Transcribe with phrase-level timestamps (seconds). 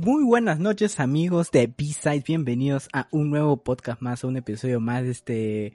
[0.00, 4.78] Muy buenas noches amigos de B-Side, bienvenidos a un nuevo podcast más, a un episodio
[4.78, 5.72] más de este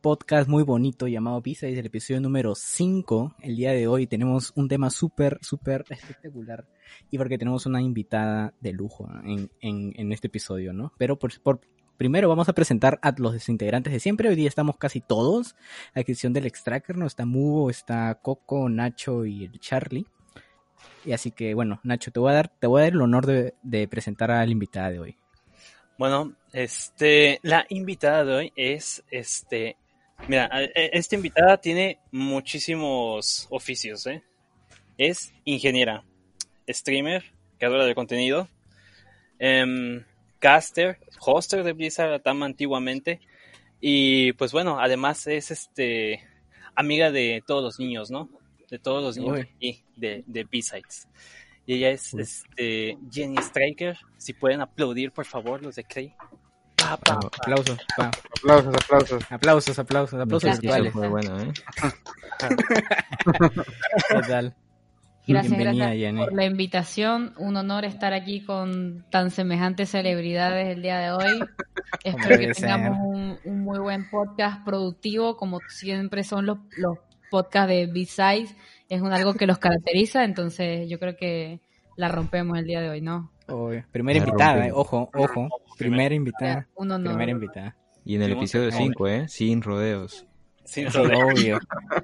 [0.00, 3.36] podcast muy bonito llamado B-Side, el episodio número 5.
[3.42, 6.64] El día de hoy tenemos un tema súper, súper espectacular
[7.10, 10.94] y porque tenemos una invitada de lujo en, en, este episodio, ¿no?
[10.96, 11.60] Pero por, por,
[11.98, 15.54] primero vamos a presentar a los desintegrantes de siempre, hoy día estamos casi todos,
[15.92, 17.06] a excepción del Extracker, ¿no?
[17.06, 20.06] Está Mugo, está Coco, Nacho y el Charlie.
[21.04, 23.26] Y así que, bueno, Nacho, te voy a dar, te voy a dar el honor
[23.26, 25.16] de, presentar a la invitada de hoy.
[25.98, 29.76] Bueno, este, la invitada de hoy es, este,
[30.28, 34.22] mira, esta invitada tiene muchísimos oficios, ¿eh?
[34.96, 36.04] Es ingeniera,
[36.68, 37.24] streamer,
[37.58, 38.48] creadora de contenido,
[39.38, 40.04] eh,
[40.38, 43.20] caster, hoster de Blizzard Tama antiguamente,
[43.80, 46.22] y pues bueno, además es, este,
[46.74, 48.28] amiga de todos los niños, ¿no?
[48.70, 51.08] De todos los niños y de, de B-Sides.
[51.66, 53.98] Y ella es este, Jenny Striker.
[54.16, 56.14] Si pueden aplaudir, por favor, los de Clay.
[56.76, 57.28] Pa, pa, pa.
[57.38, 58.10] Aplausos, pa.
[58.38, 59.22] aplausos, aplausos.
[59.30, 60.94] Aplausos, aplausos, aplausos virtuales.
[60.94, 61.52] Muy bueno, ¿eh?
[64.08, 64.56] ¿Qué tal?
[65.26, 66.24] Gracias, Bienvenida, gracias Jenny.
[66.24, 67.34] por la invitación.
[67.36, 71.40] Un honor estar aquí con tan semejantes celebridades el día de hoy.
[72.02, 76.98] Espero que tengamos un, un muy buen podcast productivo, como siempre son los, los
[77.30, 78.54] podcasts de B-Sides.
[78.88, 81.60] Es un, algo que los caracteriza, entonces yo creo que
[81.96, 83.30] la rompemos el día de hoy, ¿no?
[83.48, 83.84] Obvio.
[83.92, 85.48] Primera La invitada, eh, ojo, ojo.
[85.78, 86.66] Primera invitada.
[86.74, 87.12] Un honor.
[87.12, 87.76] Primera invitada.
[88.04, 89.28] Y en el episodio que- 5, ¿eh?
[89.28, 90.26] Sin rodeos.
[90.64, 91.58] Sí, Sí, obvio.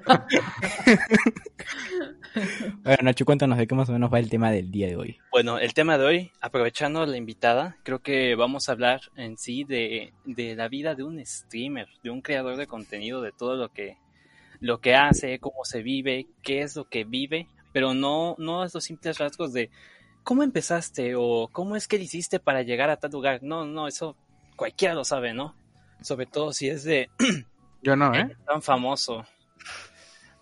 [2.83, 5.17] bueno, Nacho, cuéntanos de qué más o menos va el tema del día de hoy.
[5.31, 9.63] Bueno, el tema de hoy, aprovechando la invitada, creo que vamos a hablar en sí
[9.63, 13.69] de, de la vida de un streamer, de un creador de contenido, de todo lo
[13.69, 13.97] que,
[14.59, 18.83] lo que hace, cómo se vive, qué es lo que vive, pero no, no esos
[18.83, 19.69] simples rasgos de
[20.23, 23.43] cómo empezaste o cómo es que le hiciste para llegar a tal lugar.
[23.43, 24.15] No, no, eso
[24.55, 25.55] cualquiera lo sabe, ¿no?
[26.01, 27.09] Sobre todo si es de
[27.81, 28.35] Yo no, ¿eh?
[28.45, 29.25] tan famoso.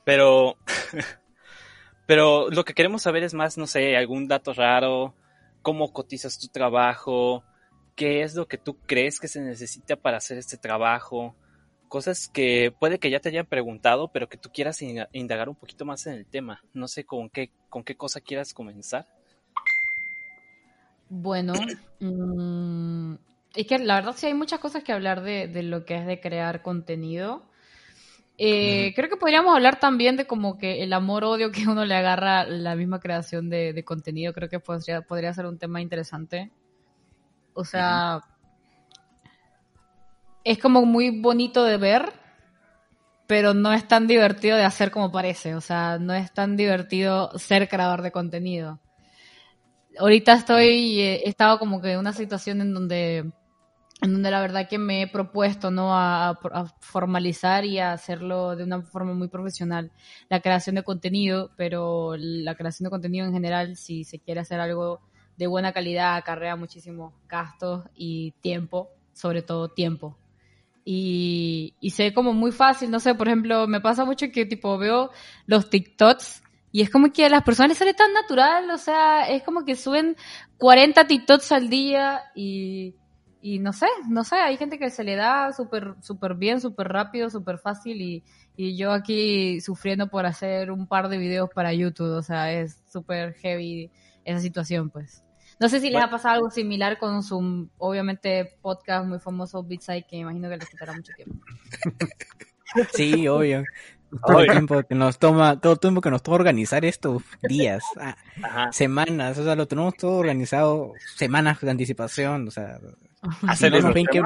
[0.04, 0.58] Pero,
[2.08, 5.14] pero lo que queremos saber es más, no sé, algún dato raro,
[5.62, 7.44] cómo cotizas tu trabajo,
[7.96, 11.36] qué es lo que tú crees que se necesita para hacer este trabajo,
[11.90, 15.56] cosas que puede que ya te hayan preguntado, pero que tú quieras in- indagar un
[15.56, 16.62] poquito más en el tema.
[16.74, 19.08] No sé con qué, con qué cosa quieras comenzar.
[21.10, 21.54] Bueno,
[22.00, 23.16] mm,
[23.56, 26.06] es que la verdad sí hay muchas cosas que hablar de, de lo que es
[26.08, 27.44] de crear contenido.
[28.38, 32.42] Eh, Creo que podríamos hablar también de como que el amor-odio que uno le agarra
[32.42, 34.34] a la misma creación de, de contenido.
[34.34, 36.52] Creo que podría, podría ser un tema interesante.
[37.54, 38.22] O sea,
[40.46, 42.14] es como muy bonito de ver,
[43.28, 45.56] pero no es tan divertido de hacer como parece.
[45.56, 48.80] O sea, no es tan divertido ser creador de contenido
[50.00, 53.18] ahorita estoy, eh, he estado como que en una situación en donde,
[54.02, 55.96] en donde la verdad que me he propuesto, ¿no?
[55.96, 59.92] A, a- formalizar y a hacerlo de una forma muy profesional
[60.30, 64.60] la creación de contenido, pero la creación de contenido en general, si se quiere hacer
[64.60, 65.02] algo
[65.38, 70.18] de buena calidad, acarrea muchísimos gastos y tiempo, sobre todo tiempo.
[70.88, 74.46] Y, y se ve como muy fácil, no sé, por ejemplo, me pasa mucho que
[74.46, 75.10] tipo veo
[75.48, 79.28] los TikToks y es como que a las personas les sale tan natural, o sea,
[79.30, 80.16] es como que suben
[80.58, 82.96] 40 TikToks al día y,
[83.42, 86.90] y no sé, no sé, hay gente que se le da súper súper bien, súper
[86.90, 88.24] rápido, súper fácil y,
[88.56, 92.78] y yo aquí sufriendo por hacer un par de videos para YouTube, o sea, es
[92.92, 93.90] súper heavy
[94.24, 95.25] esa situación, pues.
[95.60, 96.08] No sé si les Bueno.
[96.08, 100.70] ha pasado algo similar con su, obviamente, podcast muy famoso, Beatside, que imagino que les
[100.70, 101.36] quitará mucho tiempo.
[102.94, 103.64] Sí, obvio.
[104.26, 107.84] Todo el tiempo que nos toma, todo el tiempo que nos toma organizar esto, días,
[108.00, 108.72] ah, Ajá.
[108.74, 112.80] semanas, o sea, lo tenemos todo organizado, semanas de anticipación, o sea,
[113.48, 114.22] Hacer esos ven que-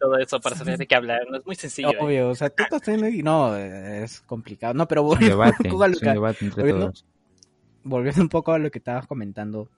[0.00, 1.20] todo eso para saber de qué hablar.
[1.30, 1.90] No es muy sencillo.
[1.92, 1.96] ¿eh?
[2.00, 5.18] obvio, o sea, tú estás teniendo y no, es complicado, no, pero un
[5.70, 6.12] poco a lo que,
[7.84, 9.68] volviendo un poco a lo que estabas comentando,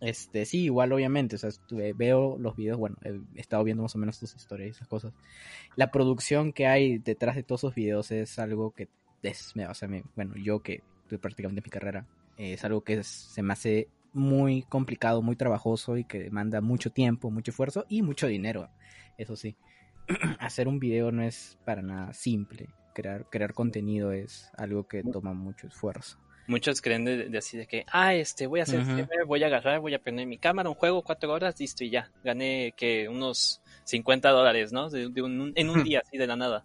[0.00, 1.50] este, sí, igual obviamente, o sea,
[1.94, 5.12] veo los videos, bueno, he estado viendo más o menos tus historias y esas cosas.
[5.74, 8.88] La producción que hay detrás de todos esos videos es algo que
[9.22, 12.06] es, o sea, bueno, yo que estoy prácticamente en mi carrera,
[12.36, 16.90] eh, es algo que se me hace muy complicado, muy trabajoso y que demanda mucho
[16.90, 18.70] tiempo, mucho esfuerzo y mucho dinero,
[19.18, 19.56] eso sí.
[20.38, 22.68] Hacer un video no es para nada simple.
[22.94, 26.18] Crear, crear contenido es algo que toma mucho esfuerzo.
[26.48, 28.90] Muchos creen de, de así de que, ah, este, voy a hacer Ujú.
[28.92, 31.90] streamer, voy a agarrar, voy a prender mi cámara, un juego, cuatro horas, listo y
[31.90, 32.10] ya.
[32.22, 34.88] Gané que unos 50 dólares, ¿no?
[34.90, 36.64] De, de un- en un día, así de la nada.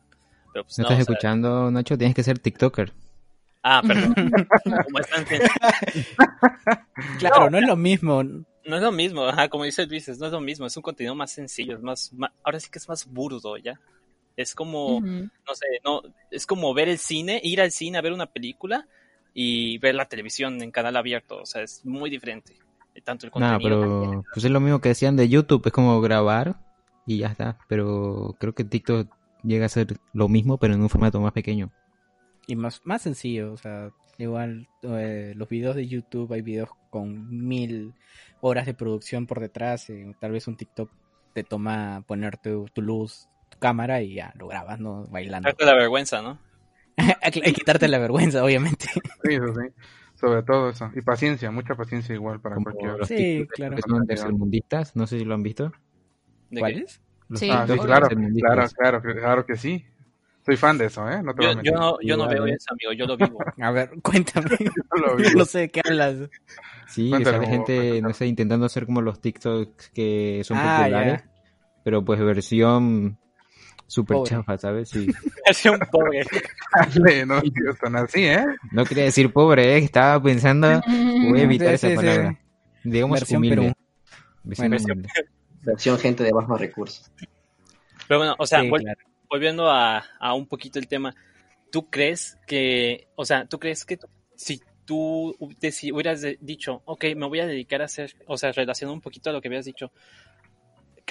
[0.53, 1.97] Pero pues ¿No no, estás o sea- escuchando, Nacho?
[1.97, 2.91] Tienes que ser TikToker.
[3.63, 4.13] Ah, perdón.
[4.85, 5.25] Como están-
[7.19, 8.23] Claro, no es lo mismo.
[8.23, 11.15] No es lo mismo, ajá, como dice Luis, no es lo mismo, es un contenido
[11.15, 13.79] más sencillo, es más, ma- ahora sí que es más burdo, ¿ya?
[14.37, 18.13] Es como, no sé, no, es como ver el cine, ir al cine a ver
[18.13, 18.87] una película
[19.33, 22.57] y ver la televisión en canal abierto, o sea, es muy diferente,
[22.95, 23.59] eh, tanto el contenido.
[23.61, 26.57] pero pues es lo mismo que decían de YouTube, es como grabar
[27.05, 27.57] y ya está.
[27.67, 29.09] Pero creo que TikTok
[29.43, 31.71] llega a ser lo mismo, pero en un formato más pequeño.
[32.47, 37.47] Y más, más sencillo, o sea, igual eh, los videos de YouTube, hay videos con
[37.47, 37.93] mil
[38.41, 40.91] horas de producción por detrás, eh, tal vez un TikTok
[41.33, 45.05] te toma poner tu, tu luz, tu cámara y ya lo grabas, ¿no?
[45.07, 45.47] Bailando.
[45.47, 46.39] Sacarte la vergüenza, ¿no?
[47.21, 48.87] Hay que quitarte la vergüenza, obviamente.
[49.23, 49.67] Sí, eso sí.
[50.15, 50.91] Sobre todo eso.
[50.95, 52.97] Y paciencia, mucha paciencia igual para Como cualquiera.
[52.97, 53.75] los Sí, claro.
[53.75, 55.65] que son tercermundistas, no sé si lo han visto.
[56.49, 56.59] ¿De qué?
[56.59, 57.01] ¿Cuáles?
[57.29, 57.49] Los Sí.
[57.49, 59.85] Ah, sí, claro, claro, claro, que- claro que sí.
[60.45, 61.21] Soy fan de eso, ¿eh?
[61.23, 63.39] No te voy Yo, a yo no, yo no veo eso, amigo, yo lo vivo.
[63.61, 64.49] A ver, cuéntame.
[64.95, 66.17] No lo no sé de qué hablas.
[66.87, 71.23] Sí, Cuéntalo, sale gente, no sé, intentando hacer como los TikToks que son Ah, populares,
[71.83, 73.17] pero pues versión
[73.91, 74.29] super Pobre.
[74.29, 74.89] chafa, ¿sabes?
[74.89, 75.07] Sí.
[75.45, 76.23] Es un pobre.
[76.95, 78.45] Dale, no digas tan así, ¿eh?
[78.71, 79.77] No quería decir pobre, ¿eh?
[79.79, 80.81] estaba pensando,
[81.29, 81.95] voy a evitar Sí, esa sí, sí.
[81.97, 82.39] palabra.
[82.83, 83.55] Digamos Versión humilde.
[83.57, 83.73] Perú.
[84.43, 85.09] Versión Bueno, humilde.
[85.63, 87.11] Versión gente de bajos recursos.
[88.07, 88.99] Pero bueno, o sea, Sí, vol- claro.
[89.29, 91.13] volviendo a, a un poquito el tema,
[91.71, 93.99] ¿tú crees que, o sea, tú crees que
[94.35, 98.51] si tú te- si hubieras dicho, ok, me voy a dedicar a hacer, o sea,
[98.51, 99.91] relacionado un poquito a lo que habías dicho,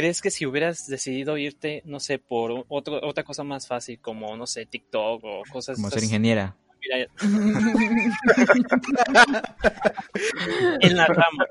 [0.01, 4.35] ¿crees que si hubieras decidido irte, no sé, por otro, otra cosa más fácil, como,
[4.35, 6.57] no sé, TikTok o cosas Como ser ingeniera.
[6.81, 7.07] mira,
[10.81, 11.45] en la rama,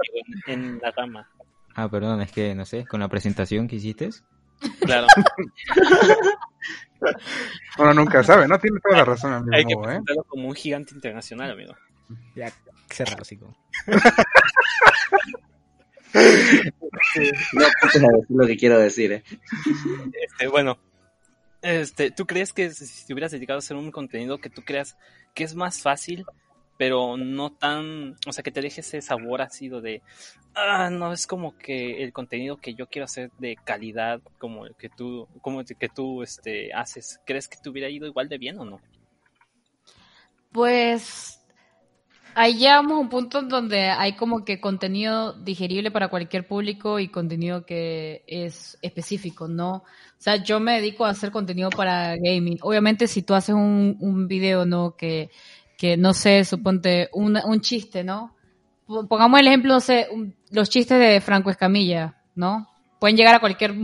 [0.47, 1.29] en, en la rama,
[1.75, 4.09] Ah, perdón, es que, no sé, con la presentación que hiciste.
[4.79, 5.05] claro,
[7.77, 8.57] Uno nunca sabe, ¿no?
[8.57, 9.55] Tiene toda la razón, amigo.
[9.55, 9.77] hay que ¿eh?
[9.79, 11.75] presentarlo como un gigante internacional, amigo.
[12.35, 12.51] Ya,
[13.21, 13.55] hocico.
[16.13, 19.23] No apuntes a decir lo que quiero decir, ¿eh?
[20.21, 20.77] Este, bueno,
[21.61, 24.97] este, ¿tú crees que si te hubieras dedicado a hacer un contenido que tú creas
[25.33, 26.25] que es más fácil,
[26.77, 30.01] pero no tan, o sea, que te deje ese sabor ácido de,
[30.55, 34.75] ah, no es como que el contenido que yo quiero hacer de calidad como el
[34.75, 38.37] que tú, como el que tú, este, haces, ¿crees que te hubiera ido igual de
[38.37, 38.79] bien o no?
[40.53, 41.38] Pues
[42.35, 46.99] ahí llegamos a un punto en donde hay como que contenido digerible para cualquier público
[46.99, 49.75] y contenido que es específico, ¿no?
[49.77, 49.83] O
[50.17, 52.57] sea, yo me dedico a hacer contenido para gaming.
[52.61, 54.95] Obviamente si tú haces un, un video, ¿no?
[54.95, 55.29] Que,
[55.77, 58.35] que no sé, suponte un, un chiste, ¿no?
[58.87, 60.07] Po- Pongamos el ejemplo, no sé,
[60.51, 62.67] los chistes de Franco Escamilla, ¿no?
[62.99, 63.75] Pueden llegar a cualquier,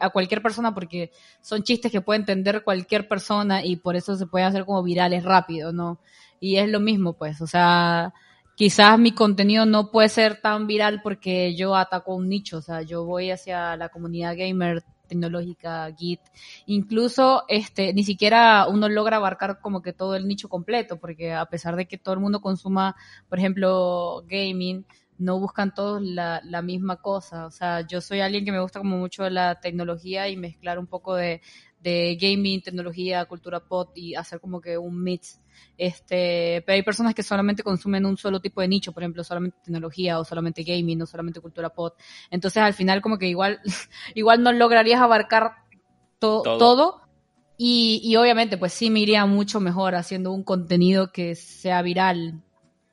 [0.00, 1.10] a cualquier persona porque
[1.40, 5.22] son chistes que puede entender cualquier persona y por eso se pueden hacer como virales
[5.24, 6.00] rápido, ¿no?
[6.40, 8.14] Y es lo mismo, pues, o sea,
[8.54, 12.82] quizás mi contenido no puede ser tan viral porque yo ataco un nicho, o sea,
[12.82, 16.20] yo voy hacia la comunidad gamer tecnológica, Git,
[16.66, 21.46] incluso este ni siquiera uno logra abarcar como que todo el nicho completo, porque a
[21.46, 22.96] pesar de que todo el mundo consuma,
[23.28, 24.86] por ejemplo, gaming,
[25.18, 27.46] no buscan todos la, la misma cosa.
[27.46, 30.86] O sea, yo soy alguien que me gusta como mucho la tecnología y mezclar un
[30.86, 31.42] poco de,
[31.80, 35.40] de gaming, tecnología, cultura pop y hacer como que un mix.
[35.76, 39.58] Este, pero hay personas que solamente consumen un solo tipo de nicho, por ejemplo, solamente
[39.64, 41.94] tecnología o solamente gaming o solamente cultura pop.
[42.30, 43.60] Entonces, al final como que igual,
[44.14, 45.52] igual no lograrías abarcar
[46.18, 46.58] to- Todo.
[46.58, 47.00] todo.
[47.56, 52.42] Y, y obviamente, pues sí me iría mucho mejor haciendo un contenido que sea viral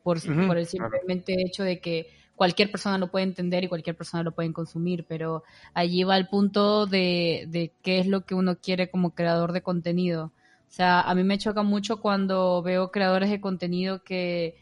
[0.04, 0.66] por, por el claro.
[0.66, 2.08] simplemente hecho de que
[2.38, 6.28] cualquier persona lo puede entender y cualquier persona lo puede consumir, pero allí va el
[6.28, 10.32] punto de, de qué es lo que uno quiere como creador de contenido.
[10.68, 14.56] O sea, a mí me choca mucho cuando veo creadores de contenido que,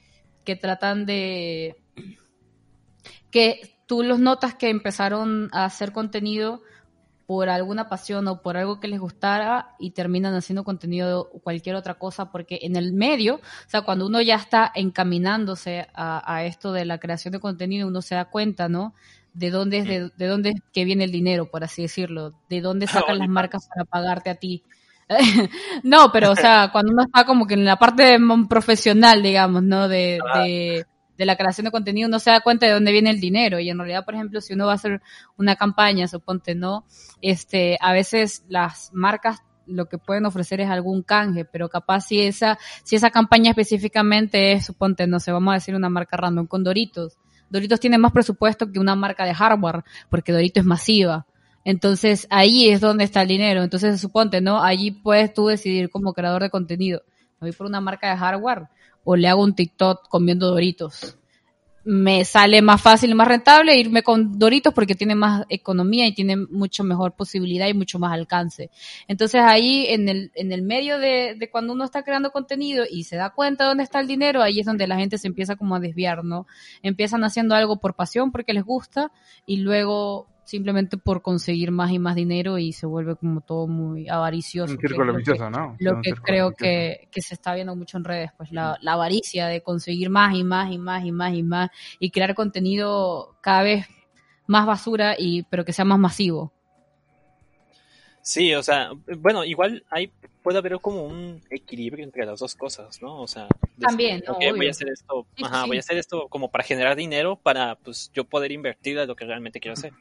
[0.45, 1.75] que tratan de...
[3.29, 6.61] que tú los notas que empezaron a hacer contenido
[7.25, 11.75] por alguna pasión o por algo que les gustara y terminan haciendo contenido o cualquier
[11.75, 16.45] otra cosa, porque en el medio, o sea, cuando uno ya está encaminándose a, a
[16.45, 18.93] esto de la creación de contenido, uno se da cuenta, ¿no?
[19.33, 22.61] De dónde es, de, de dónde es que viene el dinero, por así decirlo, de
[22.61, 24.63] dónde sacan las marcas para pagarte a ti.
[25.83, 29.63] no, pero o sea, cuando uno está como que en la parte mm, profesional, digamos,
[29.63, 29.87] ¿no?
[29.87, 30.85] De, de,
[31.17, 33.59] de la creación de contenido, uno se da cuenta de dónde viene el dinero.
[33.59, 35.01] Y en realidad, por ejemplo, si uno va a hacer
[35.37, 36.85] una campaña, suponte, ¿no?
[37.21, 42.21] Este, a veces las marcas lo que pueden ofrecer es algún canje, pero capaz si
[42.21, 46.45] esa, si esa campaña específicamente es, suponte, no sé, vamos a decir una marca random
[46.45, 47.17] con Doritos.
[47.49, 51.25] Doritos tiene más presupuesto que una marca de hardware, porque Dorito es masiva.
[51.63, 53.63] Entonces ahí es donde está el dinero.
[53.63, 54.61] Entonces suponte, ¿no?
[54.63, 57.01] Allí puedes tú decidir como creador de contenido.
[57.39, 58.67] ¿Me voy por una marca de hardware
[59.05, 61.17] o le hago un TikTok comiendo Doritos?
[61.85, 66.15] me sale más fácil y más rentable irme con Doritos porque tiene más economía y
[66.15, 68.71] tiene mucho mejor posibilidad y mucho más alcance.
[69.07, 73.03] Entonces ahí en el, en el medio de, de cuando uno está creando contenido y
[73.03, 75.55] se da cuenta de dónde está el dinero, ahí es donde la gente se empieza
[75.55, 76.47] como a desviar, ¿no?
[76.81, 79.11] Empiezan haciendo algo por pasión porque les gusta
[79.45, 84.07] y luego simplemente por conseguir más y más dinero y se vuelve como todo muy
[84.07, 84.71] avaricioso.
[84.73, 85.75] Un círculo lo que- vicioso, ¿no?
[85.79, 89.47] lo que creo que, que se está viendo mucho en redes, pues la, la avaricia
[89.47, 93.63] de conseguir más y más y más y más y más y crear contenido cada
[93.63, 93.87] vez
[94.47, 96.53] más basura y pero que sea más masivo.
[98.21, 100.11] Sí, o sea, bueno, igual hay,
[100.41, 103.21] puede haber como un equilibrio entre las dos cosas, ¿no?
[103.21, 103.47] O sea,
[103.77, 105.67] decir, También, no, ok, voy a hacer esto, sí, ajá, sí.
[105.67, 109.15] voy a hacer esto como para generar dinero para, pues, yo poder invertir a lo
[109.15, 109.93] que realmente quiero hacer.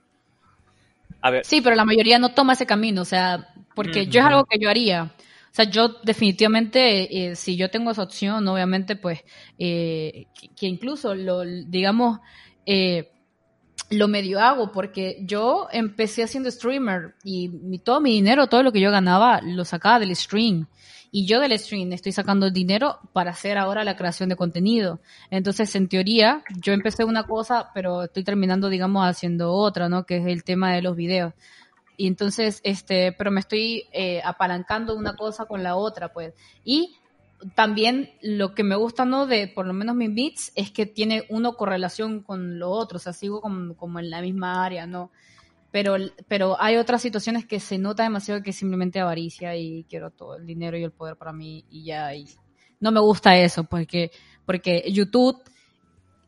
[1.24, 4.26] A ver, Sí, pero la mayoría no toma ese camino, o sea, porque yo es
[4.26, 5.14] algo que yo haría.
[5.50, 9.20] O sea, yo definitivamente, eh, si yo tengo esa opción, obviamente, pues,
[9.58, 12.18] eh, que, que incluso lo, digamos,
[12.66, 13.10] eh,
[13.90, 18.72] lo medio hago, porque yo empecé haciendo streamer y mi- todo mi dinero, todo lo
[18.72, 20.66] que yo ganaba, lo sacaba del stream.
[21.16, 24.98] Y yo del stream estoy sacando dinero para hacer ahora la creación de contenido.
[25.30, 30.06] Entonces, en teoría, yo empecé una cosa, pero estoy terminando, digamos, haciendo otra, ¿no?
[30.06, 31.32] Que es el tema de los videos.
[31.96, 36.34] Y entonces, este, pero me estoy eh, apalancando una cosa con la otra, pues.
[36.64, 36.96] Y
[37.54, 39.28] también lo que me gusta, ¿no?
[39.28, 43.00] De por lo menos mi beats es que tiene uno correlación con lo otro, o
[43.00, 45.12] sea, sigo como, como en la misma área, ¿no?
[45.74, 45.96] Pero,
[46.28, 50.36] pero hay otras situaciones que se nota demasiado que es simplemente avaricia y quiero todo
[50.36, 52.14] el dinero y el poder para mí y ya.
[52.14, 52.28] Y
[52.78, 54.12] no me gusta eso, porque,
[54.46, 55.42] porque YouTube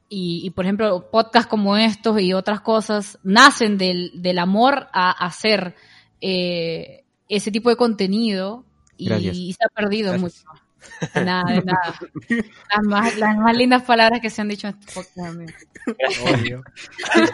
[0.09, 5.13] y, y, por ejemplo, podcasts como estos y otras cosas nacen del, del amor a
[5.13, 5.77] hacer
[6.21, 8.65] eh, ese tipo de contenido
[8.97, 9.07] y,
[9.53, 10.45] se ha perdido Gracias.
[10.45, 10.61] mucho.
[11.15, 11.95] De Nada, de nada.
[12.29, 15.53] Las más, las más lindas palabras que se han dicho en este podcast, amigo.
[16.25, 16.63] Obvio.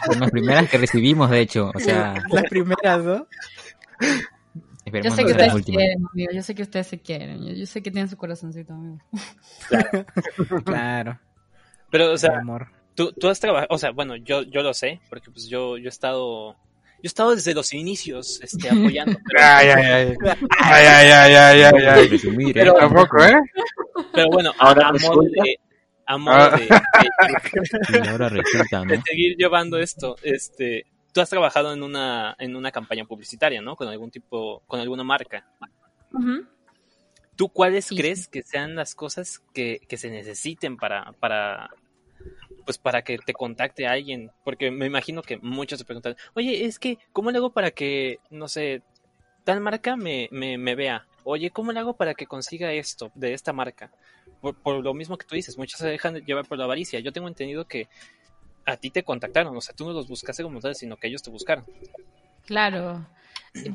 [0.06, 1.70] Son las primeras que recibimos, de hecho.
[1.74, 3.26] O sea, Las primeras, ¿no?
[5.00, 6.32] Yo esperemos sé no que ustedes se quieren, amigo.
[6.32, 7.42] Yo sé que ustedes se quieren.
[7.44, 8.98] Yo, yo sé que tienen su corazoncito, amigo.
[10.64, 11.18] Claro.
[11.90, 12.68] pero, o sea, amor.
[12.94, 15.86] tú, tú has trabajado, o sea, bueno, yo, yo lo sé, porque pues yo, yo
[15.86, 16.56] he estado, yo
[17.02, 20.16] he estado desde los inicios, este, apoyando, pero, Ay, ay, ay.
[20.60, 22.80] Ay, ay, ay, ay, ay, Pero- ¿eh?
[22.80, 23.34] Tampoco, ¿eh?
[24.12, 25.42] pero bueno, a, Ahora a modo resulta.
[25.42, 25.56] de,
[26.06, 26.56] a modo Ah.
[26.56, 32.56] de, de- ahora resulta, de seguir llevando esto, este, tú has trabajado en una, en
[32.56, 33.76] una campaña publicitaria, ¿no?
[33.76, 35.46] Con algún tipo, con alguna marca.
[36.12, 36.46] Ujú.
[37.36, 41.70] ¿Tú cuáles Sí, crees que sean las cosas que, que se necesiten para, para,
[42.64, 44.30] pues para que te contacte alguien?
[44.44, 48.18] Porque me imagino que muchos se preguntan, oye, es que, ¿cómo le hago para que,
[48.30, 48.82] no sé,
[49.44, 51.06] tal marca me, me, me vea?
[51.24, 53.90] Oye, ¿cómo le hago para que consiga esto de esta marca?
[54.40, 56.98] Por, lo mismo que tú dices, muchos se dejan llevar por la avaricia.
[57.00, 57.88] Yo tengo entendido que
[58.66, 61.22] a ti te contactaron, o sea, tú no los buscaste como tal, sino que ellos
[61.22, 61.64] te buscaron.
[62.44, 63.06] Claro.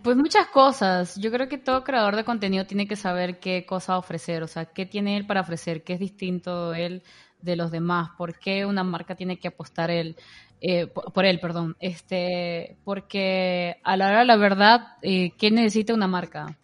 [0.03, 1.15] Pues muchas cosas.
[1.17, 4.65] Yo creo que todo creador de contenido tiene que saber qué cosa ofrecer, o sea,
[4.65, 7.03] qué tiene él para ofrecer, qué es distinto él
[7.51, 10.15] de los demás, por qué una marca tiene que apostar él,
[10.61, 11.75] eh, por, él, perdón.
[11.79, 16.55] Este, porque a la hora de la verdad, eh, ¿qué necesita una marca?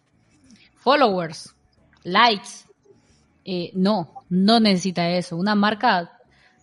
[0.76, 1.56] Followers,
[2.04, 2.50] likes.
[3.46, 5.36] Eh, no, no necesita eso.
[5.38, 6.12] Una marca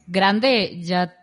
[0.07, 1.15] grande ya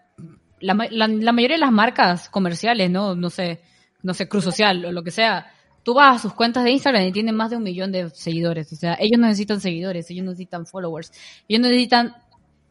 [0.59, 3.15] la- la mayoría de las marcas comerciales, ¿no?
[3.15, 3.61] No sé,
[4.01, 5.51] no sé, Cruz Social o lo que sea,
[5.83, 8.71] tú vas a sus cuentas de Instagram y tienen más de un millón de seguidores.
[8.73, 11.11] O sea, ellos no necesitan seguidores, ellos no necesitan followers,
[11.47, 12.15] ellos necesitan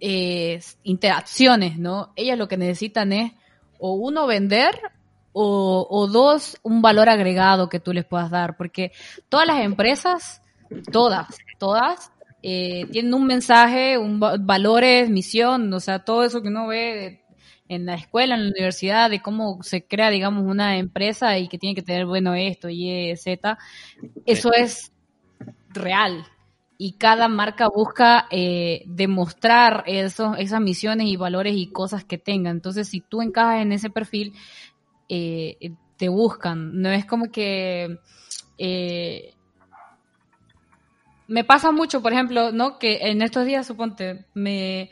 [0.01, 2.13] eh, interacciones, ¿no?
[2.17, 3.33] Ellas lo que necesitan es
[3.79, 4.79] o uno vender
[5.33, 8.93] o, o dos, un valor agregado que tú les puedas dar, porque
[9.29, 10.43] todas las empresas,
[10.93, 11.27] todas,
[11.59, 12.11] todas,
[12.43, 17.23] eh, tienen un mensaje, un va- valores, misión, o sea, todo eso que uno ve
[17.69, 21.59] en la escuela, en la universidad, de cómo se crea, digamos, una empresa y que
[21.59, 23.59] tiene que tener, bueno, esto, Y, Z,
[24.25, 24.93] eso es
[25.71, 26.25] real.
[26.79, 32.51] Y cada marca busca eh, demostrar esos, esas misiones y valores y cosas que tenga.
[32.51, 34.35] Entonces, si tú encajas en ese perfil,
[35.09, 36.81] eh, te buscan.
[36.81, 37.99] No es como que...
[38.59, 39.33] eh,
[41.29, 42.79] me pasa mucho, por ejemplo, ¿no?
[42.79, 44.91] Que en estos días, suponte, me,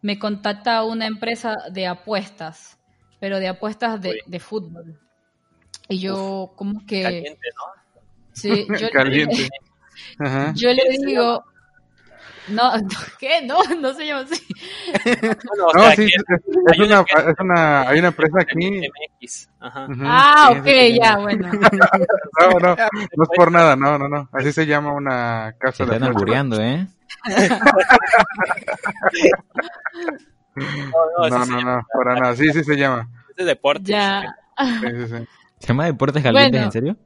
[0.00, 2.78] me contacta una empresa de apuestas,
[3.20, 5.00] pero de apuestas de, de fútbol.
[5.88, 7.02] Y yo, como que...
[7.02, 7.82] Caliente, ¿no?
[8.32, 9.48] Sí, yo, Caliente.
[10.18, 10.52] Ajá.
[10.54, 11.44] yo le digo...
[12.48, 12.72] No,
[13.20, 13.40] ¿qué?
[13.46, 14.42] No, no se llama así.
[15.46, 18.80] Bueno, o No, sí, es, una, es una, hay una empresa aquí.
[19.20, 19.84] MX, ajá.
[19.84, 20.98] Ujú, Ah, sí, ok, sí, sí.
[21.00, 21.48] ya, bueno.
[22.40, 24.28] No, no, no es por nada, no, no, no.
[24.32, 26.84] Así se llama una Se casa de están albureando, ¿eh?
[30.56, 32.36] No, No, no, se no, para nada.
[32.36, 33.08] Sí, sí se llama.
[33.30, 33.86] es de deportes.
[33.88, 34.34] Ya.
[34.58, 35.26] Sí, sí, sí.
[35.58, 36.64] ¿Se llama Deportes Calientes, Bueno.
[36.66, 36.96] en serio?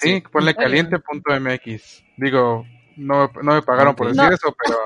[0.00, 0.20] Sí, Sí.
[0.32, 2.04] ponle caliente.mx.
[2.16, 2.64] Digo,
[2.96, 4.30] no, no me pagaron por decir No.
[4.32, 4.78] eso, pero.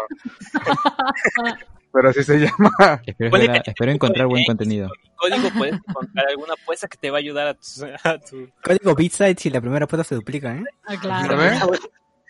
[1.93, 2.71] pero así se llama.
[3.07, 4.91] Espero, encontrar buen contenido.
[5.17, 7.61] Código puedes encontrar alguna apuesta que te va a ayudar a tu,
[8.09, 10.65] a tu- Código Bitside si la primera apuesta se duplica, ¿eh?
[10.87, 11.73] Ah, claro.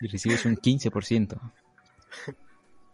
[0.01, 1.39] Y recibes un 15%.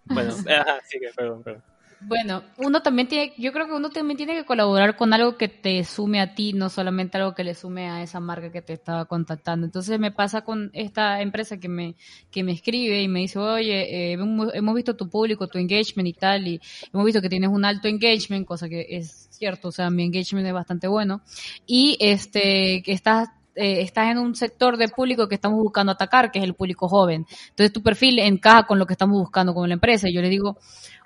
[0.05, 1.63] Bueno, ajá, sigue, perdón, perdón.
[2.01, 5.49] Bueno, uno también tiene, yo creo que uno también tiene que colaborar con algo que
[5.49, 8.71] te sume a ti, no solamente algo que le sume a esa marca que te
[8.71, 9.65] estaba contactando.
[9.65, 11.95] Entonces me pasa con esta empresa que me,
[12.31, 16.13] que me escribe y me dice, oye, eh, hemos visto tu público, tu engagement y
[16.13, 16.61] tal, y
[16.93, 20.47] hemos visto que tienes un alto engagement, cosa que es cierto, o sea, mi engagement
[20.47, 21.21] es bastante bueno,
[21.65, 26.31] y este, que estás eh, estás en un sector de público que estamos buscando atacar,
[26.31, 27.25] que es el público joven.
[27.49, 30.07] Entonces tu perfil encaja con lo que estamos buscando con la empresa.
[30.07, 30.57] Y yo le digo,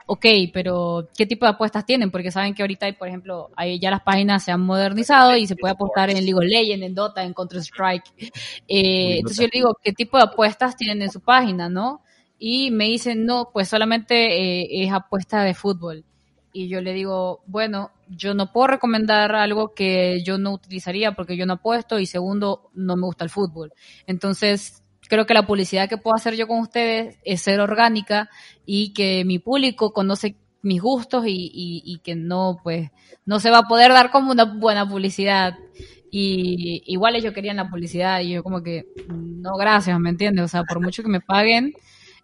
[0.06, 2.12] ok, pero ¿qué tipo de apuestas tienen?
[2.12, 5.48] Porque saben que ahorita hay, por ejemplo, ahí ya las páginas se han modernizado y
[5.48, 8.04] se puede apostar en League of Legends, en Dota, en Counter-Strike.
[8.68, 12.02] Eh, entonces yo le digo, ¿qué tipo de apuestas tienen en su página, no?
[12.40, 16.04] Y me dicen, no, pues solamente eh, es apuesta de fútbol.
[16.52, 21.36] Y yo le digo, bueno, yo no puedo recomendar algo que yo no utilizaría porque
[21.38, 23.74] yo no apuesto y segundo, no me gusta el fútbol.
[24.08, 28.30] Entonces, creo que la publicidad que puedo hacer yo con ustedes es ser orgánica
[28.66, 32.90] y que mi público conoce mis gustos y, y, y que no, pues,
[33.26, 35.58] no se va a poder dar como una buena publicidad.
[36.10, 40.46] Y igual ellos querían la publicidad y yo como que, no, gracias, ¿me entiendes?
[40.46, 41.74] O sea, por mucho que me paguen,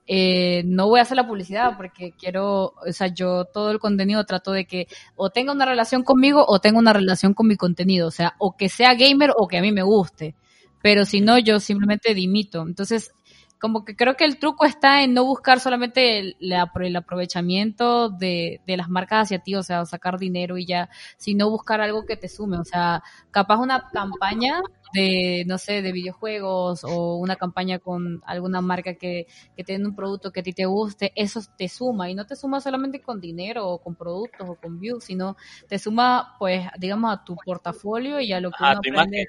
[0.05, 4.23] eh, no voy a hacer la publicidad porque quiero, o sea, yo todo el contenido
[4.25, 8.07] trato de que o tenga una relación conmigo o tenga una relación con mi contenido,
[8.07, 10.35] o sea, o que sea gamer o que a mí me guste,
[10.81, 12.61] pero si no, yo simplemente dimito.
[12.67, 13.11] Entonces,
[13.59, 18.09] como que creo que el truco está en no buscar solamente el, la- el aprovechamiento
[18.09, 22.05] de, de las marcas hacia ti, o sea, sacar dinero y ya, sino buscar algo
[22.05, 24.61] que te sume, o sea, capaz una campaña
[24.93, 29.95] de, no sé, de videojuegos o una campaña con alguna marca que, que tiene un
[29.95, 33.19] producto que a ti te guste, eso te suma y no te suma solamente con
[33.19, 35.35] dinero o con productos o con views, sino
[35.67, 39.17] te suma, pues, digamos, a tu portafolio y a lo que A uno tu aprende.
[39.17, 39.25] imagen.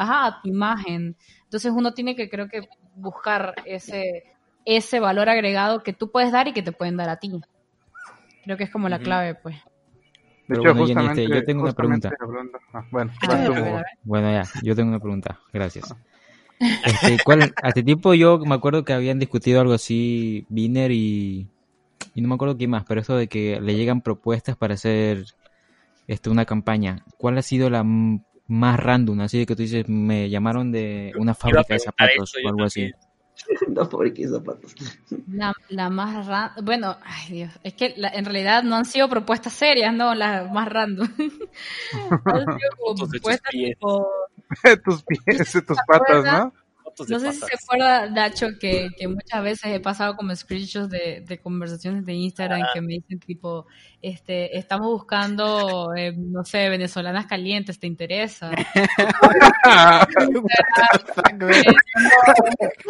[0.00, 1.14] Ajá, a tu imagen.
[1.44, 4.24] Entonces uno tiene que, creo que, buscar ese,
[4.64, 7.30] ese valor agregado que tú puedes dar y que te pueden dar a ti.
[8.42, 9.56] Creo que es como la clave, pues.
[9.56, 11.22] De Pero hecho, bueno, Jenny, justamente.
[11.24, 12.10] este, yo tengo una pregunta.
[12.72, 13.12] ah, bueno.
[14.02, 15.38] Bueno, ya, yo tengo una pregunta.
[15.52, 15.94] Gracias.
[16.58, 21.46] Este, ¿cuál, hace tiempo yo me acuerdo que habían discutido algo así, Biner y,
[22.14, 25.26] y no me acuerdo quién más, pero eso de que le llegan propuestas para hacer
[26.06, 27.04] este, una campaña.
[27.18, 27.84] ¿Cuál ha sido la
[28.50, 29.20] más random?
[29.20, 32.90] Así de que tú dices, me llamaron de una fábrica de zapatos o algo así.
[33.68, 34.74] No, por qué zapatos.
[35.32, 39.08] La, la más random, bueno, ay Dios, es que la- en realidad no han sido
[39.08, 41.08] propuestas serias, no, las más random.
[42.26, 43.70] han sido como de tus propuestas pies.
[43.70, 44.10] tipo,
[44.84, 46.52] tus pies, tus patas, ¿no?
[47.00, 50.34] Fotos de No sé si se acuerda, Nacho, que, que muchas veces he pasado como
[50.34, 53.66] screenshots de, de conversaciones de Instagram que me dicen tipo,
[54.02, 58.50] este, estamos buscando, eh, no sé, venezolanas calientes, ¿te interesa?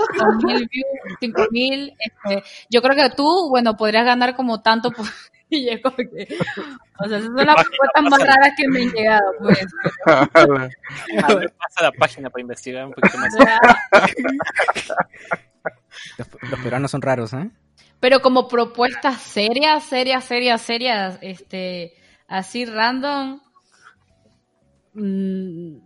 [0.00, 4.90] Cinco mil views, cinco mil, este, yo creo que tú, bueno, podrías ganar como tanto
[4.90, 5.06] por...
[5.52, 6.28] Y es como que,
[6.98, 9.66] o sea, esas son las propuestas más raras que me han llegado, pues.
[10.06, 13.34] A ver, pasa la página para investigar un poquito más.
[16.18, 17.50] Los, los peruanos son raros, ¿eh?
[17.98, 21.94] Pero como propuestas serias, serias, serias, serias, este,
[22.28, 23.40] así random,
[24.94, 25.76] mm,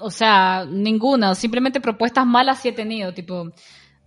[0.00, 3.52] o sea, ninguna, simplemente propuestas malas sí he tenido, tipo,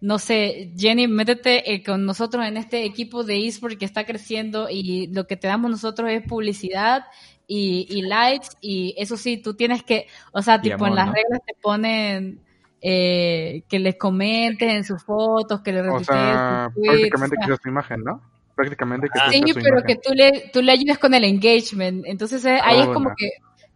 [0.02, 4.68] no sé, Jenny, métete eh, con nosotros en este equipo de eSport que está creciendo
[4.70, 7.06] y lo que te damos nosotros es publicidad
[7.48, 11.14] y, y likes y eso sí, tú tienes que, o sea, tipo en las ¿no?
[11.14, 12.42] reglas te ponen
[12.82, 17.40] eh, que les comentes en sus fotos, que les O sea, sus tweets, prácticamente o
[17.40, 18.22] sea, que su imagen, ¿no?
[18.56, 19.84] Prácticamente que Ah, Sí, pero imagen.
[19.86, 22.06] que tú le, tú le ayudes con el engagement.
[22.08, 23.30] Entonces eh, ahí Ah, es como que,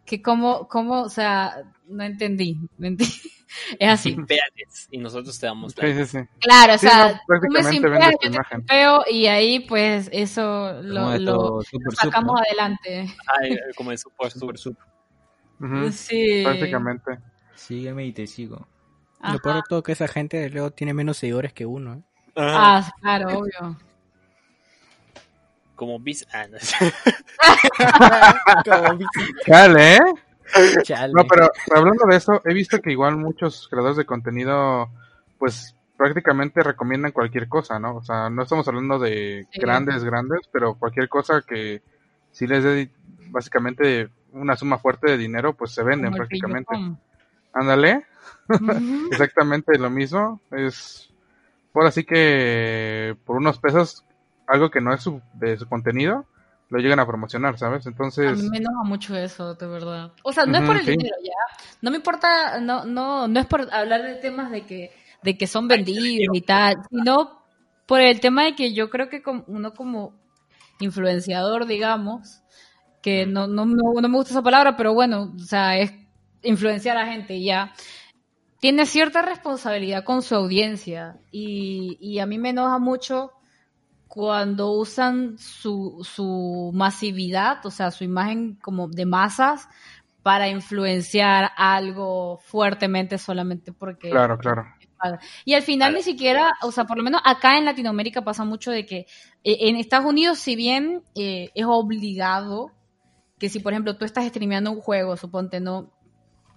[0.06, 1.56] que como, como, o sea,
[1.88, 2.60] no entendí.
[2.78, 3.22] ¿me entiendes?
[3.80, 4.16] Es así.
[4.16, 6.06] Veales, y nosotros te damos Sí, like.
[6.06, 6.26] sí, sí.
[6.40, 7.20] Claro, o Sí, sea, no, tú
[7.50, 12.40] me prácticamente simpeas, yo te simpeo y ahí pues eso Como lo, super sacamos ¿no?
[12.42, 13.08] adelante.
[13.40, 14.76] Ay, como el super, Super sub.
[15.62, 16.42] Ujú, Sí.
[16.44, 17.18] Prácticamente.
[17.56, 18.68] Sígueme y te sigo.
[19.22, 19.34] Ajá.
[19.34, 22.02] Lo peor de todo que esa gente luego tiene menos seguidores que uno, ¿eh?
[22.36, 23.78] Ah, claro, obvio.
[25.76, 26.28] Como bis.
[26.34, 26.58] Ah, no.
[29.46, 30.00] Chale, ¿eh?
[30.84, 31.14] Chale.
[31.14, 34.90] No, pero hablando de eso, he visto que igual muchos creadores de contenido,
[35.38, 37.96] pues prácticamente recomiendan cualquier cosa, ¿no?
[37.98, 39.60] O sea, no estamos hablando de Sí.
[39.62, 41.82] grandes, grandes, pero cualquier cosa que
[42.32, 42.90] si les dé
[43.30, 46.76] básicamente una suma fuerte de dinero, pues se venden Como prácticamente.
[47.54, 48.06] Ándale,
[49.12, 50.42] exactamente lo mismo.
[50.52, 51.10] Es
[51.72, 54.06] por así que por unos pesos,
[54.48, 56.26] algo que no es su, de su contenido,
[56.70, 57.86] lo llegan a promocionar, ¿sabes?
[57.86, 60.12] A Entonces, mí me enoja mucho eso, de verdad.
[60.24, 60.92] O sea, no es por el sí.
[60.92, 61.34] dinero, ya.
[61.82, 65.48] No me importa, no, no, no es por hablar de temas de que, de que
[65.48, 67.42] son vendidos y tal, sino
[67.86, 70.14] por el tema de que yo creo que como- uno como
[70.80, 72.42] influenciador, digamos,
[73.02, 75.94] que no, no, no, no me gusta esa palabra, pero bueno, o sea, es
[76.44, 77.74] influenciar a la gente ya.
[78.60, 83.32] Tiene cierta responsabilidad con su audiencia y, y a mí me enoja mucho
[84.08, 89.68] cuando usan su, su masividad, o sea, su imagen como de masas,
[90.24, 94.10] para influenciar algo fuertemente solamente porque...
[94.10, 94.66] claro, claro.
[95.44, 98.72] Y al final ni siquiera, o sea, por lo menos acá en Latinoamérica pasa mucho
[98.72, 99.06] de que
[99.44, 102.72] eh, en Estados Unidos, si bien eh, es obligado
[103.38, 105.92] que si, por ejemplo, tú estás streameando un juego, suponte, ¿no?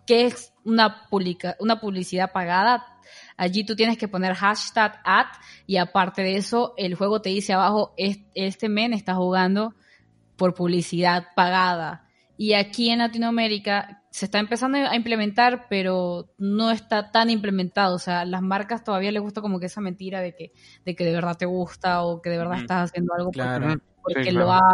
[0.06, 2.87] Que es una, publica una publicidad pagada,
[3.38, 5.27] allí tú tienes que poner hashtag ad
[5.66, 9.74] y aparte de eso, el juego te dice abajo, "Es- este men está jugando
[10.37, 12.05] por publicidad pagada.
[12.37, 17.94] Y aquí en Latinoamérica se está empezando a implementar, pero no está tan implementado.
[17.96, 20.53] O sea, las marcas todavía les gusta como que esa mentira de que,
[20.85, 23.66] de que de verdad te gusta o que de verdad estás haciendo algo porque- Claro.
[23.68, 24.64] Ujú, porque, sí, lo claro.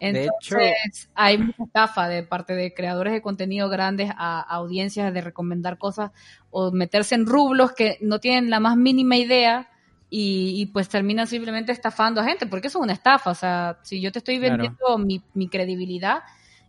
[0.00, 0.12] Amas.
[0.12, 4.56] De Entonces, hecho- hay mucha estafa de parte de creadores de contenido grandes a, a
[4.56, 6.10] audiencias de recomendar cosas
[6.50, 9.68] o meterse en rublos que no tienen la más mínima idea
[10.10, 13.30] y, y pues terminan simplemente estafando a gente, porque eso es una estafa.
[13.30, 14.72] O sea, si yo te estoy Claro.
[14.72, 16.22] vendiendo mi, mi credibilidad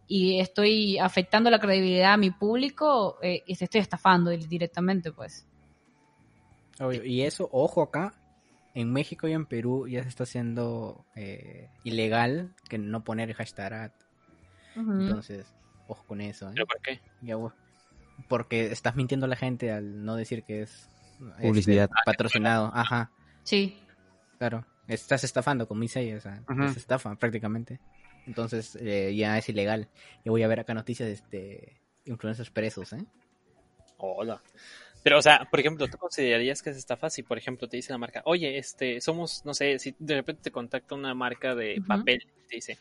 [0.07, 5.45] y estoy afectando la credibilidad a mi público, eh, y te estoy estafando directamente, pues.
[6.79, 8.13] Obvio, Y eso, ojo acá,
[8.73, 13.73] en México y en Perú ya se está haciendo eh, ilegal que no poner hashtag
[13.73, 13.91] ad.
[14.75, 14.91] Ujú.
[15.01, 15.45] Entonces,
[15.87, 16.49] ojo con eso.
[16.49, 16.53] ¿eh?
[16.53, 16.99] ¿Pero por qué?
[17.21, 17.35] Ya,
[18.27, 20.89] porque estás mintiendo a la gente al no decir que es
[21.37, 21.89] este, Publicidad.
[22.05, 22.71] patrocinado.
[22.73, 23.11] Ajá,
[23.43, 23.79] Sí.
[24.37, 24.65] claro.
[24.87, 27.79] Estás estafando con mis sellos, o sea, es estafa prácticamente.
[28.25, 29.87] Entonces ya ya es ilegal.
[30.25, 33.05] Yo voy a ver acá noticias de este, influencers presos, ¿eh?
[33.97, 34.41] Hola.
[35.03, 37.91] Pero, o sea, por ejemplo, ¿tú considerarías que es estafa si, por ejemplo, te dice
[37.93, 41.81] la marca, oye, este, somos, no sé, si de repente te contacta una marca de
[41.87, 42.77] papel y te dice,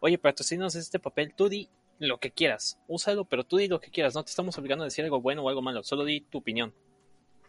[0.00, 3.90] oye, patrocinos este papel, tú di lo que quieras, úsalo, pero tú di lo que
[3.90, 6.38] quieras, no te estamos obligando a decir algo bueno o algo malo, solo di tu
[6.38, 6.74] opinión.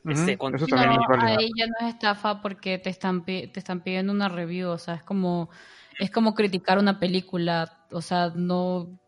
[0.06, 1.06] Este, con- Eso No,
[1.38, 4.78] ahí ya no es estafa porque te están, pi- te están pidiendo una review, o
[4.78, 5.50] sea, es como,
[5.98, 9.00] es como criticar una película, o sea, no,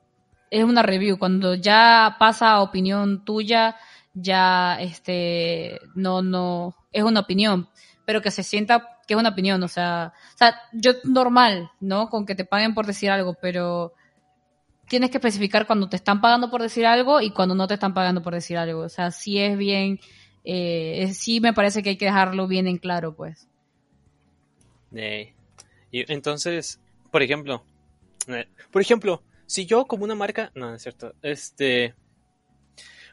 [0.49, 3.75] es una review, cuando ya pasa a opinión tuya,
[4.15, 7.69] ya, este, no, no, es una opinión,
[8.06, 12.10] pero que se sienta que es una opinión, o sea, o sea, yo normal, ¿no?
[12.10, 13.93] Con que te paguen por decir algo, pero
[14.88, 17.93] tienes que especificar cuando te están pagando por decir algo y cuando no te están
[17.93, 19.99] pagando por decir algo, o sea, sí es bien,
[20.43, 23.47] eh, sí me parece que hay que dejarlo bien en claro, pues.
[24.95, 25.34] Eh,
[25.91, 26.80] y entonces,
[27.12, 27.63] por ejemplo,
[28.28, 31.95] eh, por ejemplo, si yo como una marca, no es cierto, este,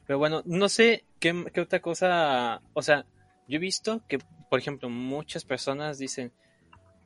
[0.07, 3.07] pero bueno, no sé qué, qué otra cosa, o sea,
[3.49, 4.19] yo he visto que,
[4.51, 6.33] por ejemplo, muchas personas dicen,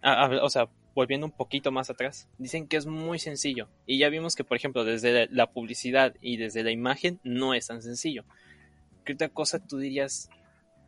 [0.03, 3.69] ah, o sea, volviendo un poquito más atrás, dicen que es muy sencillo.
[3.87, 7.67] Y ya vimos que, por ejemplo, desde la publicidad y desde la imagen no es
[7.67, 8.25] tan sencillo.
[9.05, 10.31] ¿Qué otra cosa tú dirías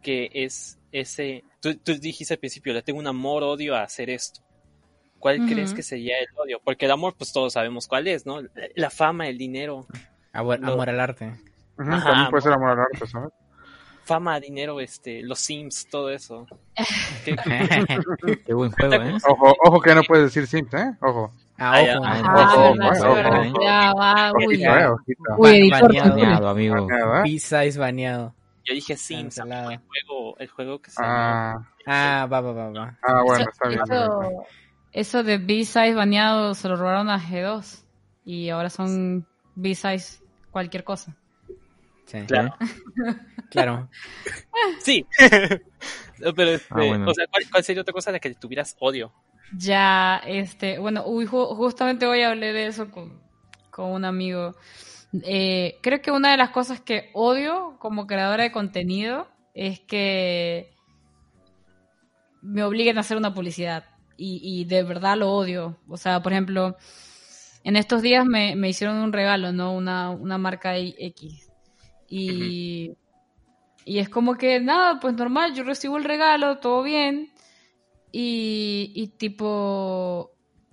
[0.02, 1.44] que es ese...
[1.60, 4.40] Tú, tú dijiste al principio, le tengo un amor-odio a hacer esto.
[5.18, 6.60] ¿Cuál crees que sería el odio?
[6.64, 8.40] Porque el amor, pues todos sabemos cuál es, ¿no?
[8.76, 9.86] La fama, el dinero.
[10.32, 11.32] Amor, Lo- amor al arte.
[11.78, 13.30] Ajá, también puede ser amor al arte, ¿sabes?
[14.04, 16.46] Fama, dinero, este, los Sims, todo eso.
[17.24, 17.36] ¿Qué-
[18.46, 19.16] Qué buen juego, ¿eh?
[19.28, 20.92] Ojo, ojo que no puedes decir Sims, ¿eh?
[21.02, 21.30] Ojo.
[21.58, 22.04] Ah, Ah, ojo.
[22.04, 24.86] Ah, Ah, ojo, va, uy, Ojito, eh.
[25.36, 26.10] Uy, editor, Baneado.
[26.16, 26.86] Baneado, amigo.
[27.78, 28.34] Baneado.
[28.64, 29.70] Yo dije Sims, amigo, Cancelado.
[29.70, 31.52] el juego, el juego que se llama.
[31.52, 32.98] Ah, Ah, va, va, va, va.
[33.02, 33.80] ah, bueno, Eso- está bien.
[33.82, 34.20] Eso,
[34.92, 37.84] eso de B-Size baneado se lo robaron a G2
[38.24, 41.14] y ahora son B-Size cualquier cosa.
[42.08, 42.18] Sí.
[42.26, 42.54] Claro.
[43.50, 43.88] Claro.
[44.80, 45.06] Sí.
[45.18, 47.08] Pero, este, Ah, bueno.
[47.10, 49.10] o sea, ¿cuál, cuál sería otra cosa a la que tuvieras odio?
[49.56, 53.22] Ya, este, bueno, uy, ju- justamente hoy hablé de eso con,
[53.70, 54.54] con un amigo.
[55.22, 60.74] Eh, creo que una de las cosas que odio como creadora de contenido es que
[62.42, 63.84] me obliguen a hacer una publicidad
[64.16, 65.78] y, y de verdad lo odio.
[65.88, 66.76] O sea, por ejemplo,
[67.64, 69.72] en estos días me, me hicieron un regalo, ¿no?
[69.74, 71.47] Una, una marca X.
[72.08, 72.92] Y,
[73.84, 77.30] y es como que, nada, pues normal, yo recibo el regalo, todo bien.
[78.10, 80.32] Y, y tipo,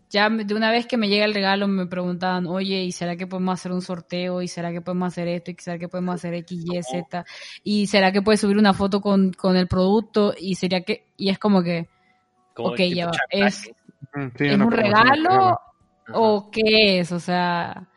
[0.10, 3.28] ya de una vez que me llega el regalo me preguntaban, oye, ¿y será que
[3.28, 4.42] podemos hacer un sorteo?
[4.42, 5.52] ¿Y será que podemos hacer esto?
[5.52, 7.26] ¿Y será que podemos hacer X, Y, Z?
[7.64, 10.34] ¿Y será que puedes subir una foto con, con el producto?
[10.38, 11.90] Y sería que, y es como que,
[12.54, 13.70] Como ok, ya va, es,
[14.16, 15.60] Mm, sí, ¿es un regalo
[16.14, 17.12] o qué es?
[17.12, 17.88] O sea,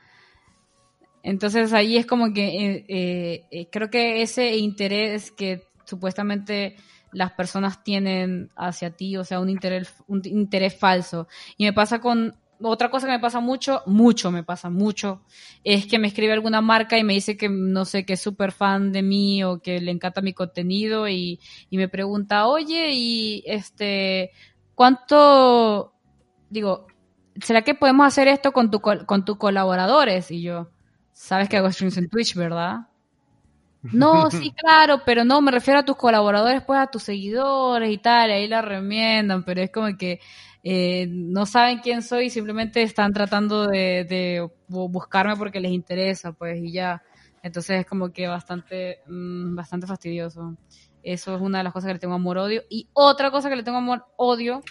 [1.28, 6.76] entonces ahí es como que eh, eh, eh, creo que ese interés que supuestamente
[7.12, 11.28] las personas tienen hacia ti, o sea, un interés, un interés falso.
[11.58, 15.20] Y me pasa con otra cosa que me pasa mucho, mucho me pasa mucho,
[15.64, 18.50] es que me escribe alguna marca y me dice que no sé, que es súper
[18.50, 23.44] fan de mí o que le encanta mi contenido y, y me pregunta, oye, y
[23.46, 24.30] este,
[24.74, 25.92] ¿cuánto,
[26.48, 26.86] digo,
[27.42, 30.30] ¿será que podemos hacer esto con, tu, con tus colaboradores?
[30.30, 30.70] Y yo,
[31.18, 32.78] sabes que hago streams en Twitch, ¿verdad?
[33.90, 37.98] No, sí, claro, pero no, me refiero a tus colaboradores, pues a tus seguidores y
[37.98, 40.20] tal, y ahí la remiendan, pero es como que
[40.62, 46.32] eh, no saben quién soy, simplemente están tratando de, de bu- buscarme porque les interesa,
[46.32, 47.02] pues, y ya.
[47.42, 50.56] Entonces es como que bastante, mm, bastante fastidioso.
[51.02, 52.62] Eso es una de las cosas que le tengo amor-odio.
[52.68, 54.62] Y otra cosa que le tengo amor-odio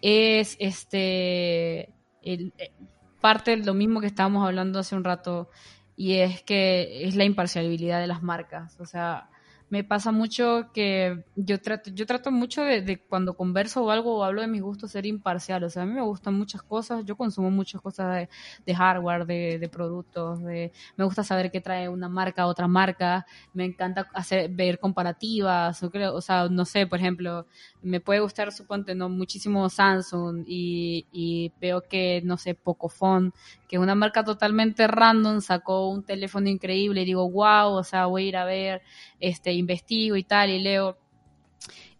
[0.00, 2.72] es este el- eh,
[3.20, 5.48] parte de lo mismo que estábamos hablando hace un rato
[5.96, 8.78] y es que es la imparcialidad de las marcas.
[8.80, 9.29] O sea,
[9.70, 14.16] me pasa mucho que yo trato, yo trato mucho de, de cuando converso o algo
[14.16, 15.62] o hablo de mis gustos ser imparcial.
[15.62, 18.28] O sea, a mí me gustan muchas cosas, yo consumo muchas cosas de,
[18.66, 22.66] de hardware, de, de productos, de, me gusta saber qué trae una marca a otra
[22.66, 27.46] marca, me encanta hacer, ver comparativas, o, sea, no sé, por ejemplo,
[27.80, 33.32] me puede gustar, suponte, no muchísimo Samsung y, y veo que, no sé, Pocophone,
[33.70, 38.24] que una marca totalmente random, sacó un teléfono increíble y digo, wow, o sea, voy
[38.24, 38.82] a ir a ver,
[39.20, 40.98] este, investigo y tal, y leo.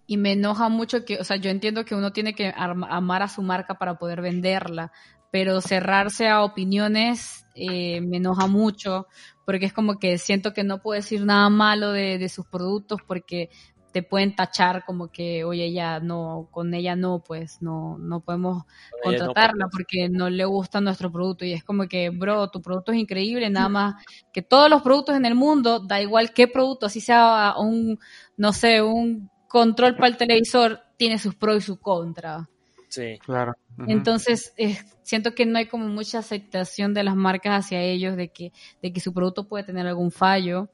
[0.05, 3.29] Y me enoja mucho que, o sea, yo entiendo que uno tiene que amar a
[3.29, 4.91] su marca para poder venderla,
[5.31, 9.07] pero cerrarse a opiniones eh, me enoja mucho,
[9.47, 12.99] porque es como que siento que no puedo decir nada malo de, de sus productos
[13.07, 13.49] porque
[13.93, 18.65] te pueden tachar como que, oye, ya no, con ella no, pues no, no podemos
[19.03, 22.49] Con ella no, contratarla porque- no le gusta nuestro producto y es como que, bro,
[22.51, 23.95] tu producto es increíble, nada más
[24.33, 27.99] que todos los productos en el mundo, da igual qué producto, así sea un,
[28.37, 32.47] no sé, un control para el televisor, tiene sus pros y sus contras.
[32.89, 33.19] Sí.
[33.25, 33.55] Claro.
[33.87, 38.29] Entonces, eh, siento que no hay como mucha aceptación de las marcas hacia ellos de
[38.29, 40.69] que, de que su producto puede tener algún fallo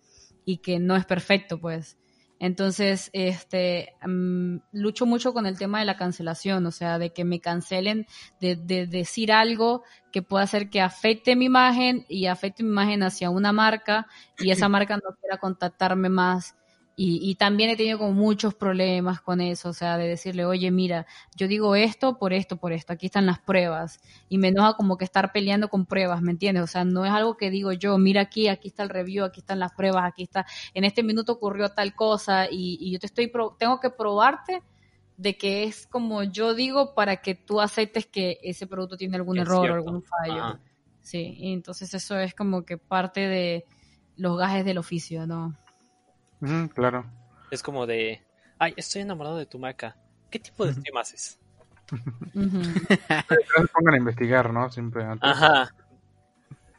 [0.44, 1.98] y que no es perfecto, pues.
[2.38, 7.24] Entonces, este, mm, lucho mucho con el tema de la cancelación, o sea, de que
[7.24, 8.06] me cancelen,
[8.40, 13.02] de, de decir algo que pueda hacer que afecte mi imagen y afecte mi imagen
[13.02, 14.06] hacia una marca
[14.38, 16.56] y esa marca no quiera contactarme más.
[16.98, 20.70] Y, y también he tenido como muchos problemas con eso, o sea, de decirle, oye,
[20.70, 24.00] mira, yo digo esto por esto, por esto, aquí están las pruebas.
[24.30, 26.64] Y me enoja como que estar peleando con pruebas, ¿me entiendes?
[26.64, 29.40] O sea, no es algo que digo yo, mira aquí, aquí está el review, aquí
[29.40, 33.06] están las pruebas, aquí está, en este minuto ocurrió tal cosa y, y yo te
[33.06, 34.62] estoy, pro- tengo que probarte
[35.18, 39.36] de que es como yo digo para que tú aceptes que ese producto tiene algún
[39.36, 39.76] Es error o cierto.
[39.76, 40.42] algún fallo.
[40.42, 40.60] Ajá.
[41.02, 43.64] Sí, y entonces eso es como que parte de
[44.16, 45.54] los gajes del oficio, ¿no?
[46.40, 47.04] Ujú, claro.
[47.50, 48.22] Es como de,
[48.58, 49.96] ay, estoy enamorado de tu marca.
[50.30, 51.38] ¿Qué tipo de stream haces?
[51.88, 51.96] Que
[53.28, 54.70] se pongan a investigar, ¿no?
[54.70, 55.30] Siempre antes.
[55.30, 55.72] Ajá.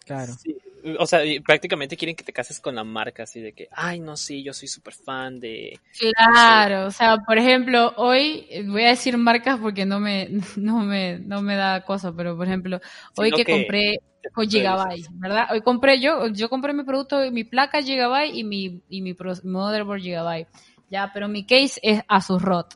[0.05, 0.33] Claro.
[0.33, 0.57] Sí,
[0.99, 4.15] O sea, prácticamente quieren que te cases con la marca, así de que, ay, no,
[4.17, 5.79] sí, yo soy súper fan de...
[5.97, 11.17] Claro, o sea, por ejemplo, hoy voy a decir marcas porque no me, no me,
[11.19, 12.79] no me da cosa, pero por ejemplo,
[13.15, 13.99] hoy que, que- compré
[14.33, 15.47] con Gigabyte, ¿verdad?
[15.51, 20.01] Hoy compré yo, yo compré mi producto, mi placa Gigabyte y mi, y mi motherboard
[20.01, 20.47] Gigabyte.
[20.89, 22.67] Ya, pero mi case es Asus ROG.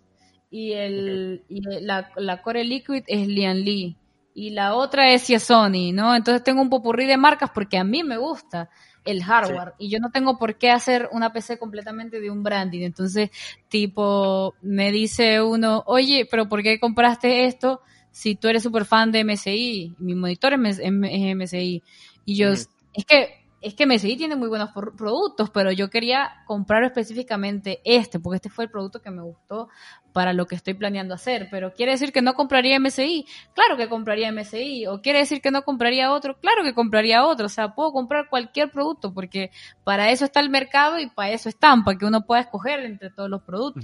[0.50, 3.95] Y el, y la, la Core Liquid es Lian Li.
[4.34, 6.15] Y la otra es Sony, ¿no?
[6.15, 8.70] Entonces tengo un popurrí de marcas porque a mí me gusta
[9.04, 12.82] el hardware y yo no tengo por qué hacer una PC completamente de un branding.
[12.82, 13.30] Entonces,
[13.67, 19.12] tipo, me dice uno, oye, pero ¿por qué compraste esto si tú eres súper fan
[19.12, 19.96] de MSI?
[19.98, 21.84] Mi monitor es, es MSI.
[22.26, 22.70] Y yo, es
[23.08, 28.38] que es que MSI tiene muy buenos productos, pero yo quería comprar específicamente este, porque
[28.38, 29.69] este fue el producto que me gustó
[30.13, 31.47] para lo que estoy planeando hacer.
[31.52, 35.52] Pero quiere decir que no compraría MSI, claro que compraría MSI, o quiere decir que
[35.52, 37.45] no compraría otro, claro que compraría otro.
[37.45, 39.52] O sea, puedo comprar cualquier producto, porque
[39.84, 43.12] para eso está el mercado y para eso están, para que uno pueda escoger entre
[43.12, 43.84] todos los productos.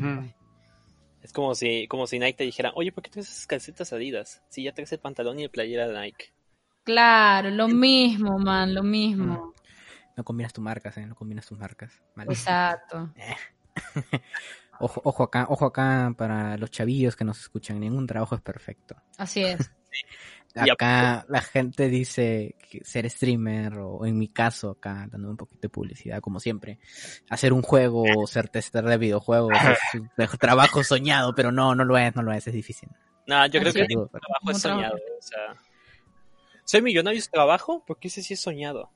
[1.22, 4.42] Es como si, como si Nike te dijera, oye, ¿por qué traes esas calcetas Adidas?
[4.50, 6.32] Si ya traes el pantalón y el playera de Nike.
[6.84, 9.54] Claro, lo mismo, man, lo mismo.
[10.18, 11.06] No combinas tus marcas, ¿eh?
[11.06, 11.94] No combinas tus marcas.
[12.18, 13.14] Exacto.
[14.80, 17.80] Ojo, ojo acá, ojo acá para los chavillos que nos escuchan.
[17.80, 18.96] Ningún trabajo es perfecto.
[19.18, 19.72] Así es.
[20.56, 25.62] Acá la gente dice que ser streamer o en mi caso acá dando un poquito
[25.62, 26.80] de publicidad como siempre,
[27.30, 29.52] hacer un juego o ser tester de videojuegos
[30.18, 32.90] es un trabajo soñado, pero no, no lo es, no lo es, es difícil.
[33.28, 33.90] No, yo creo Así que es.
[33.90, 34.96] ningún trabajo es soñado.
[34.96, 35.56] O sea,
[36.64, 37.84] ¿soy millonario y trabajo?
[37.86, 38.90] Porque ese sí es soñado.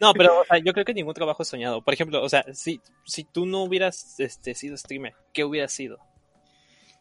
[0.00, 1.82] No, pero o sea, yo creo que ningún trabajo es soñado.
[1.82, 5.98] Por ejemplo, o sea, si, si tú no hubieras este, sido streamer, ¿qué hubieras sido?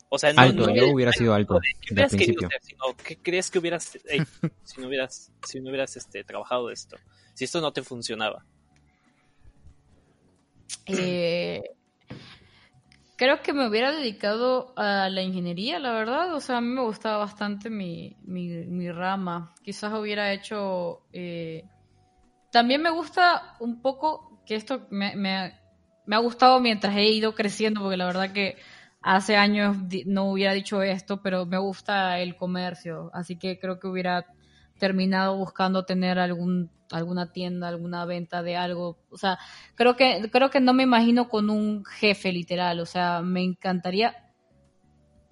[0.10, 2.19] O sea, no, Alto, no yo hubiera sido alto ¿Qué ser?
[2.19, 4.25] Sino, ¿Qué crees que hubieras hecho
[4.63, 6.97] si no hubieras, si no hubieras este, trabajado esto?
[7.36, 8.43] Si esto no te funcionaba.
[10.88, 11.62] Eh,
[13.19, 16.34] creo que me hubiera dedicado a la ingeniería, la verdad.
[16.34, 19.53] O sea, a mí me gustaba bastante mi, mi, mi rama.
[19.62, 21.01] Quizás hubiera hecho...
[21.12, 21.65] eh,
[22.51, 25.53] También me gusta un poco que esto me, me,
[26.05, 28.58] me ha gustado mientras he ido creciendo, porque la verdad que
[29.01, 33.12] hace años no hubiera dicho esto, pero me gusta el comercio.
[33.13, 34.25] Así que creo que hubiera
[34.79, 39.38] terminado buscando tener algún alguna tienda, alguna venta de algo, o sea,
[39.75, 44.15] creo que creo que no me imagino con un jefe literal, o sea, me encantaría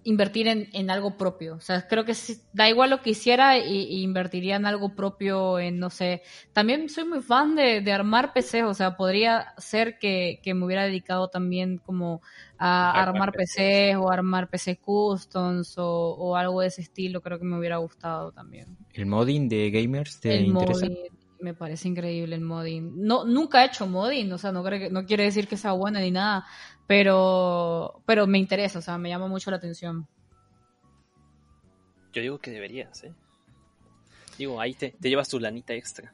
[0.04, 3.58] invertir en, en algo propio, o sea, creo que si- da igual lo que hiciera
[3.58, 6.22] y, y invertiría en algo propio, en no sé,
[6.54, 10.66] también soy muy fan de, de armar PCs, o sea, podría ser que, que me
[10.66, 12.22] hubiera dedicado también como
[12.58, 17.38] a Armar armar PCs o armar PC customs o, o algo de ese estilo, creo
[17.40, 18.78] que me hubiera gustado también.
[18.92, 20.88] ¿El modding de gamers te El interesa?
[20.88, 22.94] modding, me parece increíble el modding.
[23.06, 25.72] No, nunca he hecho modding, o sea, no, creo que- no quiere decir que sea
[25.74, 26.46] bueno ni nada,
[26.88, 30.08] pero, pero me interesa, o sea, me llama mucho la atención.
[32.14, 33.14] Yo digo que deberías, ¿eh?
[34.38, 36.14] Digo, ahí te, te llevas tu lanita extra.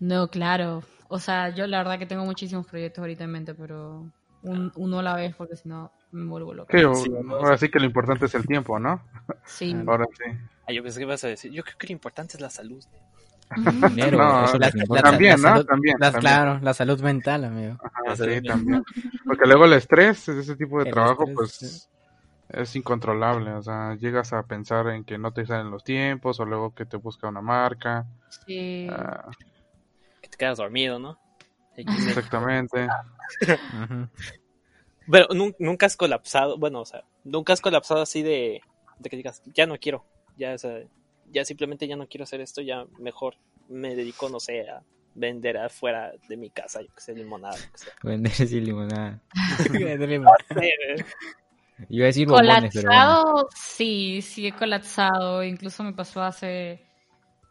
[0.00, 0.82] No, claro.
[1.08, 4.10] O sea, yo la verdad que tengo muchísimos proyectos ahorita en mente, pero
[4.42, 6.72] un- uno a la vez, porque si no me vuelvo loca.
[6.94, 9.02] Sí, ahora sí que lo importante es el tiempo, ¿no?
[9.44, 9.74] Sí.
[9.86, 10.24] Ahora sí.
[10.66, 12.84] Ah, yo pensé que ibas a decir, yo creo que lo importante es la salud.
[13.56, 15.00] Dinero, No, eso es la-.
[15.00, 15.48] También, ¿no?
[15.48, 16.20] salud- También, la- también.
[16.20, 17.76] Claro, la salud mental, amigo.
[17.82, 18.84] Ajá, sí, también.
[19.24, 21.88] Porque luego el estrés, ese tipo de El trabajo, estrés, pues sí.
[22.50, 23.52] es incontrolable.
[23.52, 26.84] O sea, llegas a pensar en que no te salen los tiempos o luego que
[26.84, 28.04] te busca una marca.
[28.46, 28.86] Sí.
[28.90, 29.30] Ah,
[30.20, 31.18] Que te quedas dormido, ¿no?
[31.76, 32.86] exactamente.
[35.10, 38.60] Pero nun- nunca has colapsado, bueno, o sea, nunca has colapsado así de,
[38.98, 40.04] de que digas, ya no quiero,
[40.36, 40.80] ya, o sea,
[41.32, 43.36] ya simplemente ya no quiero hacer esto, ya mejor
[43.68, 44.82] me dedico, no sé, a
[45.14, 47.62] vender afuera de mi casa, yo que sé, limonada, que.
[48.02, 49.20] Vender sin limonada.
[50.62, 51.04] Eh,
[51.90, 53.04] Iba a decir bombones, pero bueno.
[53.22, 55.44] Colapsado, sí, sí he colapsado.
[55.44, 56.80] Incluso me pasó hace,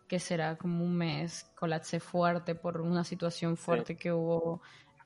[0.09, 0.57] ¿qué será?
[0.57, 1.49] Como un mes.
[1.55, 4.61] Colapsé fuerte por una situación fuerte que hubo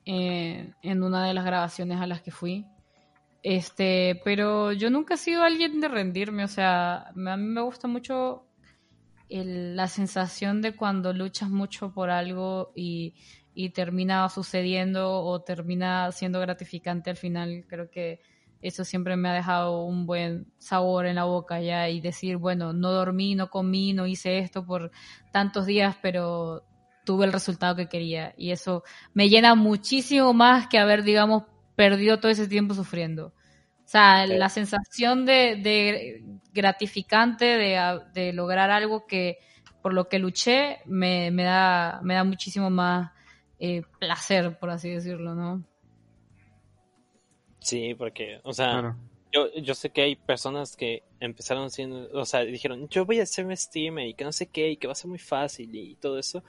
[0.06, 2.66] eh, en una de las grabaciones a las que fui.
[3.44, 7.60] Este, pero yo nunca he sido alguien de rendirme, o sea, me- a mí me
[7.60, 8.44] gusta mucho
[9.28, 13.14] el- la sensación de cuando luchas mucho por algo y,
[13.54, 17.64] y termina sucediendo o termina siendo gratificante al final.
[17.68, 18.20] Creo que
[18.60, 22.72] eso siempre me ha dejado un buen sabor en la boca ya y decir, bueno,
[22.72, 24.90] no dormí, no comí, no hice esto por
[25.32, 26.64] tantos días, pero
[27.04, 32.20] tuve el resultado que quería y eso me llena muchísimo más que haber, digamos, perdido
[32.20, 33.34] todo ese tiempo sufriendo.
[33.92, 34.36] O sea, Sí.
[34.38, 36.24] la sensación de, de
[36.54, 39.36] gratificante de, de lograr algo que
[39.82, 43.12] por lo que luché me, me da me da muchísimo más
[43.58, 45.62] eh, placer, por así decirlo, ¿no?
[47.60, 48.96] Sí, porque, o sea, Claro.
[49.32, 53.24] yo, yo sé que hay personas que empezaron siendo, o sea, dijeron, yo voy a
[53.24, 55.96] hacerme streamer y que no sé qué, y que va a ser muy fácil y
[55.96, 56.42] todo eso.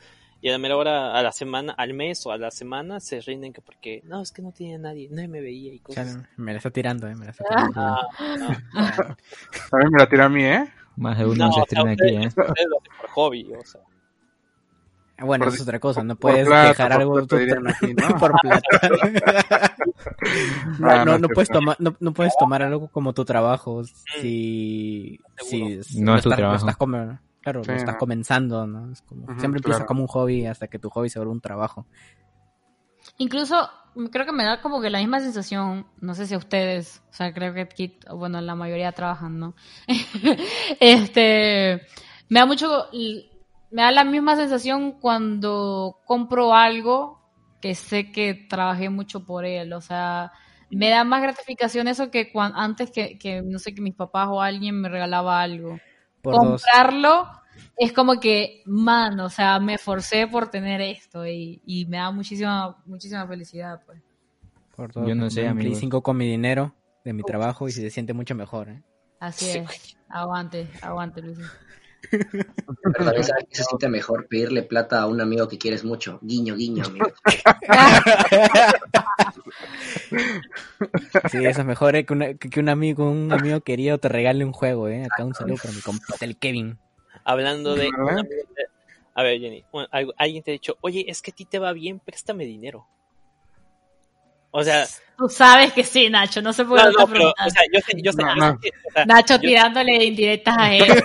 [0.45, 3.21] Y a la mera hora, a la semana, al mes o a la semana, se
[3.21, 6.05] rinden que porque, no, es que no tenía nadie, nadie me veía y cosas.
[6.15, 7.73] Claro, me la está tirando, eh, me la está tirando.
[7.79, 8.47] Ah, no.
[9.71, 10.67] También me la tira a mí, ¿eh?
[10.97, 12.29] Más de uno No, se o sea, estrena aquí, ¿eh?
[12.99, 13.79] por hobby, o sea.
[15.19, 17.93] Bueno, Por- eso es otra cosa, no por puedes plata, dejar por algo plata aquí,
[17.93, 18.17] ¿no?
[18.19, 18.89] por plata.
[20.79, 23.23] no, Ah, no, no, no es puedes tomar, no, no puedes tomar algo como tu
[23.23, 25.83] trabajo si, Seguro.
[25.83, 26.55] si No es tu estás, lo trabajo.
[26.57, 27.97] estás come- claro, Sí, lo estás no.
[27.97, 28.91] comenzando, ¿no?
[28.91, 29.85] Es como, Ujú, siempre empieza claro.
[29.85, 31.87] como un hobby hasta que tu hobby se vuelve un trabajo.
[33.17, 36.37] Incluso mm, creo que me da como que la misma sensación, no sé si a
[36.37, 39.55] ustedes, o sea, creo que aquí, bueno, la mayoría trabajan, ¿no?
[40.79, 41.81] este,
[42.29, 42.87] me da mucho,
[43.71, 47.21] me da la misma sensación cuando compro algo
[47.61, 50.31] que sé que trabajé mucho por él, o sea,
[50.69, 54.41] me da más gratificación eso que antes que, que, no sé, que mis papás o
[54.41, 55.83] alguien me regalaba algo.
[56.23, 56.63] Por dos.
[56.63, 57.27] Comprarlo
[57.77, 62.09] es como que, man, o sea, me esforcé por tener esto y, y me da
[62.11, 64.01] muchísima, muchísima felicidad, pues.
[64.75, 65.07] Por dos.
[65.07, 65.79] Yo no sé, Play amigos.
[65.79, 68.81] 5 con mi dinero de mi trabajo y se siente mucho mejor, ¿eh?
[69.19, 69.97] Así Sí, es.
[70.09, 71.37] Aguante, aguante, Luis.
[72.09, 72.25] Pero
[73.05, 76.19] también sabes que se siente mejor pedirle plata a un amigo que quieres mucho.
[76.21, 77.13] Guiño, guiño, amigo.
[81.29, 84.45] Sí, eso es mejor eh, que, una- que un amigo, un amigo querido te regale
[84.45, 85.05] un juego, ¿eh?
[85.05, 86.77] Acá un saludo para mi compa, el Kevin.
[87.23, 87.89] Hablando de...
[89.15, 91.71] A ver, Jenny, algo- alguien te ha dicho, oye, es que a ti te va
[91.73, 92.87] bien, préstame dinero.
[94.55, 94.85] O sea,
[95.17, 97.79] Tú sabes que sí, Nacho, no sé por qué no, no, pero, o sea, yo
[97.85, 98.59] sé, yo sé, No, yo no.
[98.61, 101.03] sé o sea, Nacho yo- tirándole indirectas a él.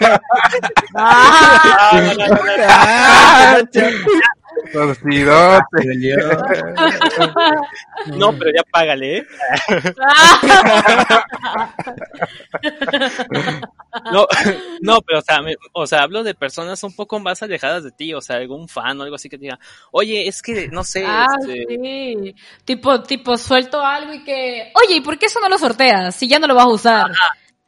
[0.97, 3.59] Ah, Ah, no, no, no, no, Ah.
[8.07, 9.27] no, pero ya págale, ¿eh?
[14.13, 14.27] No,
[14.81, 17.91] no, pero o sea, me- o sea, hablo de personas un poco más alejadas de
[17.91, 19.59] ti, o sea, algún fan o algo así que te diga,
[19.91, 22.35] oye, es que, no sé, Ah, este, sí.
[22.65, 26.29] Tipo, tipo, suelto algo y que, oye, ¿y por qué eso no lo sorteas si
[26.29, 27.11] ya no lo vas a usar?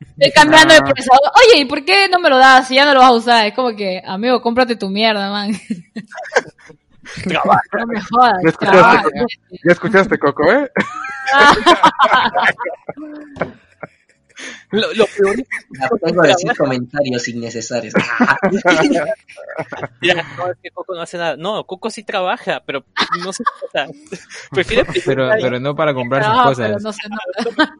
[0.00, 0.84] Estoy cambiando de Ah.
[0.92, 1.12] precio.
[1.52, 3.46] Oye, ¿y por qué no me lo das si ya no lo vas a usar?
[3.46, 5.52] Es como que, amigo, cómprate tu mierda, man.
[7.26, 8.36] No me jodas.
[8.42, 9.10] ¿Ya escuchaste?
[9.64, 10.70] ¿Ya escuchaste, Coco, eh?
[14.72, 15.46] Lo, lo peor es
[15.78, 17.94] Ya tengo a decir comentarios innecesarios.
[20.00, 21.36] Mira, no, es que Coco no hace nada.
[21.36, 22.84] No, Coco sí trabaja, pero
[23.24, 23.86] no sé, o sea,
[24.50, 26.66] prefiere Pero, pero no para comprar sus No, cosas.
[26.68, 27.66] pero no sé, no.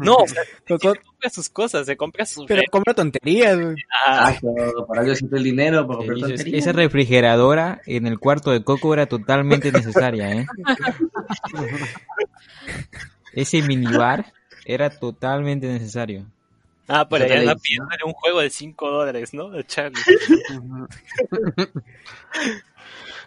[0.00, 3.76] No, o sea, Coco- se compra sus cosas, se compra sus Pero compra tonterías, güey.
[4.06, 4.34] Ah,
[4.88, 6.62] para algo siempre el dinero, para comprar Dices, tonterías.
[6.62, 10.46] Esa refrigeradora en el cuarto de Coco era totalmente necesaria, ¿eh?
[13.32, 14.32] Ese minibar
[14.66, 16.26] era totalmente necesario.
[16.88, 19.50] ah, por ahí anda pidiéndole un juego de 5 dólares, ¿no?
[19.50, 20.02] De Charlie.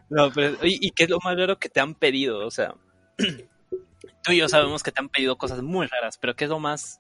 [0.10, 2.46] No, pero, ¿y, y qué es lo más raro que te han pedido?
[2.46, 2.74] O sea,
[4.24, 6.60] tú y yo sabemos que te han pedido cosas muy raras, pero ¿qué es lo
[6.60, 7.00] más...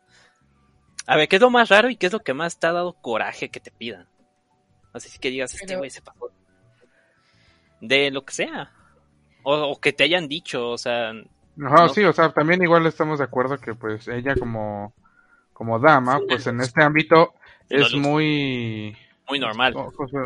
[1.08, 2.72] A ver, ¿qué es lo más raro y qué es lo que más te ha
[2.72, 4.08] dado coraje que te pidan?
[4.94, 6.32] Así que digas, este güey se pasó.
[7.82, 8.72] De lo que sea.
[9.42, 11.14] O, o que te hayan dicho, o sea...
[11.66, 11.90] Ajá, No.
[11.90, 14.94] sí, o sea, también igual estamos de acuerdo que pues ella como,
[15.54, 17.34] como dama, pues en este ámbito
[17.70, 18.96] es muy...
[19.28, 19.74] Muy normal.
[19.76, 20.22] o- o sea,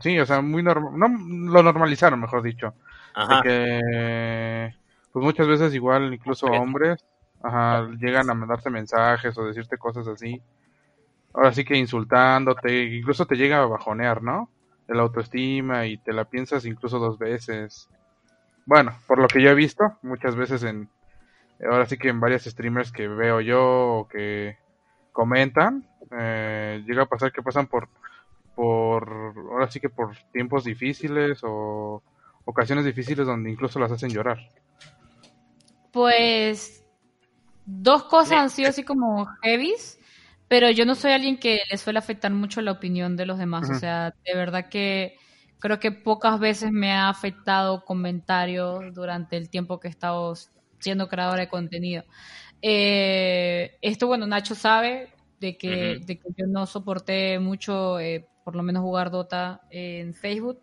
[0.00, 2.74] sí, o sea, muy normal, no, lo normalizaron, mejor dicho.
[3.14, 3.42] Ajá.
[3.42, 4.74] Que,
[5.12, 7.04] pues muchas veces igual incluso hombres,
[7.42, 10.40] ajá, llegan a mandarte mensajes o decirte cosas así.
[11.34, 14.50] Ahora sí que insultándote, incluso te llega a bajonear, ¿no?
[14.86, 17.88] El autoestima y te la piensas incluso dos veces.
[18.68, 20.90] Bueno, por lo que yo he visto, muchas veces en,
[21.64, 24.58] ahora sí que en varios streamers que veo yo o que
[25.10, 27.88] comentan, eh, llega a pasar que pasan por,
[28.54, 29.08] por,
[29.50, 32.02] ahora sí que por tiempos difíciles o
[32.44, 34.36] ocasiones difíciles donde incluso las hacen llorar.
[35.90, 36.84] Pues
[37.64, 39.98] dos cosas han sido así como heavies,
[40.46, 43.70] pero yo no soy alguien que le suele afectar mucho la opinión de los demás.
[43.70, 45.16] O sea, de verdad que
[45.58, 50.34] creo que pocas veces me ha afectado comentarios durante el tiempo que he estado
[50.78, 52.04] siendo creadora de contenido.
[52.62, 58.56] Eh, esto, bueno, Nacho sabe de que, de que yo no soporté mucho, eh, por
[58.56, 60.60] lo menos jugar Dota en Facebook.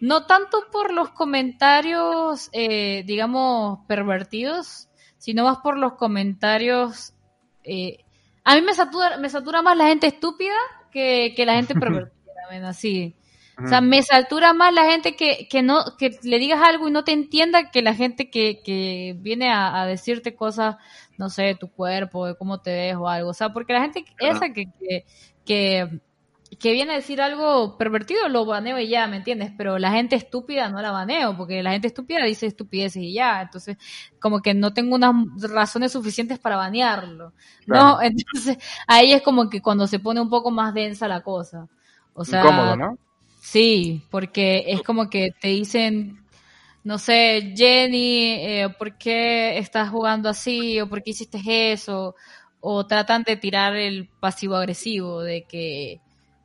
[0.00, 7.14] No tanto por los comentarios, eh, digamos, pervertidos, sino más por los comentarios...
[7.62, 7.98] eh,
[8.44, 10.54] a mí me satura, me satura más la gente estúpida
[10.90, 13.14] que, que la gente pervertida, así.
[13.58, 16.90] O sea, me satura más la gente que, que no, que le digas algo y
[16.90, 20.76] no te entienda que la gente que, que viene a, a decirte cosas,
[21.18, 23.30] no sé, de tu cuerpo, de cómo te ves o algo.
[23.30, 25.04] O sea, porque la gente esa que, que,
[25.44, 26.00] que,
[26.58, 29.52] que viene a decir algo pervertido lo baneo y ya, ¿me entiendes?
[29.56, 33.42] Pero la gente estúpida no la baneo, porque la gente estúpida dice estupideces y ya.
[33.42, 33.76] Entonces,
[34.18, 35.14] como que no tengo unas
[35.50, 37.32] razones suficientes para banearlo.
[37.66, 41.68] No, entonces ahí es como que cuando se pone un poco más densa la cosa.
[42.14, 42.98] O sea, Incómodo, ¿no?
[43.42, 46.24] Sí, porque es como que te dicen,
[46.84, 50.80] no sé, Jenny, eh, ¿por qué estás jugando así?
[50.80, 51.40] ¿O por qué hiciste
[51.72, 52.14] eso?
[52.60, 56.00] O tratan de tirar el pasivo agresivo de que,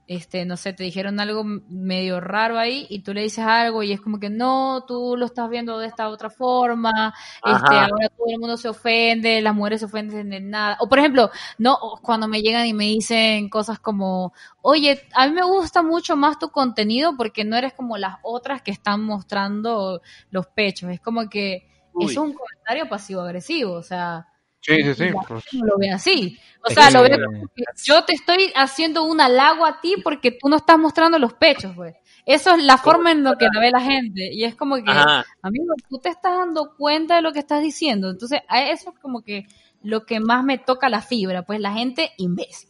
[0.07, 3.91] este, no sé, te dijeron algo medio raro ahí y tú le dices algo y
[3.91, 8.27] es como que no, tú lo estás viendo de esta otra forma, este, ahora todo
[8.29, 10.77] el mundo se ofende, las mujeres se ofenden de nada.
[10.79, 15.33] O por ejemplo, no, cuando me llegan y me dicen cosas como, oye, a mí
[15.33, 20.01] me gusta mucho más tu contenido porque no eres como las otras que están mostrando
[20.31, 20.89] los pechos.
[20.89, 22.05] Es como que Uy.
[22.05, 24.27] es un comentario pasivo-agresivo, o sea,
[24.61, 25.09] Sí, sí, sí.
[25.09, 26.37] la pues, no lo ve así.
[26.63, 29.95] O Es sea, lo veo como que yo te estoy haciendo un halago a ti
[30.03, 31.95] porque tú no estás mostrando los pechos, pues.
[32.25, 34.33] Eso es la forma en lo que la ve la gente.
[34.33, 35.23] Y es como que, Ajá.
[35.41, 38.09] amigo, tú te estás dando cuenta de lo que estás diciendo.
[38.09, 39.45] Entonces, a eso es como que
[39.81, 42.69] lo que más me toca la fibra, pues la gente imbécil.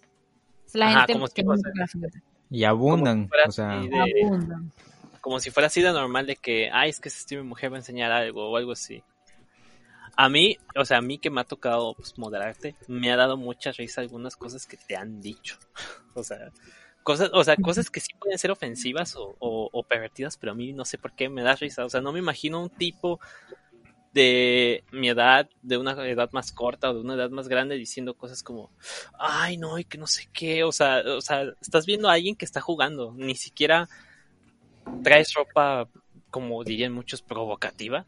[0.74, 2.22] la Ajá, gente como si que fuese- nunca se mete.
[2.52, 4.72] Y abundan, fuera o sea, de- Abundan.
[5.22, 7.78] como si fuera así de normal de que, ay, es que si mi mujer va
[7.78, 9.02] a enseñar algo o algo así.
[10.18, 13.38] A mí, o sea, a mí que me ha tocado pues, moderarte, me ha dado
[13.38, 15.58] mucha risa algunas cosas que te han dicho.
[16.16, 16.52] o sea,
[17.04, 20.56] cosas, o sea, cosas que sí pueden ser ofensivas o, o, o pervertidas, pero a
[20.56, 21.86] mí no sé por qué me da risa.
[21.86, 23.20] O sea, no me imagino un tipo
[24.12, 28.16] de mi edad, de una edad más corta o de una edad más grande diciendo
[28.16, 28.72] cosas como,
[29.20, 30.64] ay, no, y que no sé qué.
[30.64, 33.88] O sea, o sea, estás viendo a alguien que está jugando, ni siquiera
[35.04, 35.88] traes ropa,
[36.32, 38.08] como dirían muchos, provocativa,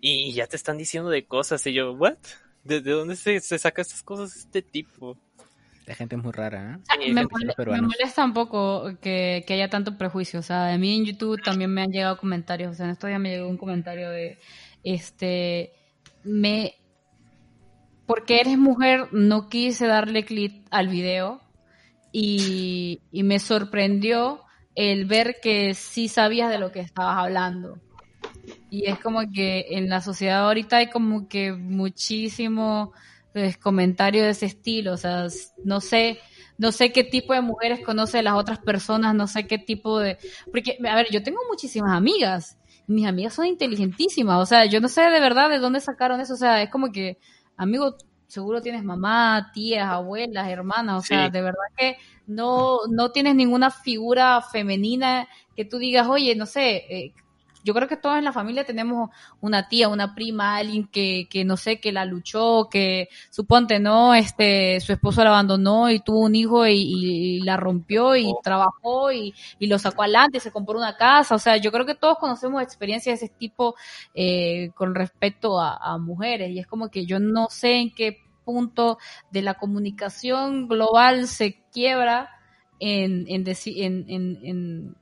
[0.00, 2.16] y ya te están diciendo de cosas, y yo, ¿what?
[2.64, 5.16] ¿De, de dónde se, se saca estas cosas este tipo?
[5.86, 6.78] La gente es muy rara, ¿eh?
[6.90, 10.40] Sí, me, gente mole- los me molesta un poco que, que haya tanto prejuicio.
[10.40, 12.72] O sea, a mí en YouTube también me han llegado comentarios.
[12.72, 14.40] O sea, en estos días me llegó un comentario de,
[14.82, 15.70] este,
[16.24, 16.74] me,
[18.04, 21.40] porque eres mujer, no quise darle clic al video
[22.10, 24.42] y, y me sorprendió
[24.74, 27.78] el ver que sí sabías de lo que estabas hablando.
[28.70, 32.92] Y es como que en la sociedad ahorita hay como que muchísimo
[33.32, 35.26] pues, comentario de ese estilo, o sea,
[35.62, 36.18] no sé,
[36.56, 40.16] no sé qué tipo de mujeres conoce las otras personas, no sé qué tipo de,
[40.50, 42.56] porque, a ver, yo tengo muchísimas amigas,
[42.86, 46.32] mis amigas son inteligentísimas, o sea, yo no sé de verdad de dónde sacaron eso,
[46.32, 47.18] o sea, es como que,
[47.58, 47.96] amigo,
[48.26, 53.70] seguro tienes mamá, tías, abuelas, hermanas, o sea, de verdad que no, no tienes ninguna
[53.70, 57.12] figura femenina que tú digas, oye, no sé, eh,
[57.66, 59.10] yo creo que todos en la familia tenemos
[59.40, 64.14] una tía, una prima, alguien que, que no sé, que la luchó, que suponte, ¿no?
[64.14, 68.40] Este, su esposo la abandonó y tuvo un hijo y, y la rompió y Oh.
[68.42, 71.34] trabajó y, y lo sacó adelante y se compró una casa.
[71.34, 73.74] O sea, yo creo que todos conocemos experiencias de ese tipo
[74.14, 78.18] eh, con respecto a, a mujeres y es como que yo no sé en qué
[78.44, 78.98] punto
[79.30, 82.30] de la comunicación global se quiebra
[82.78, 84.04] en, en, en,
[84.44, 84.96] en,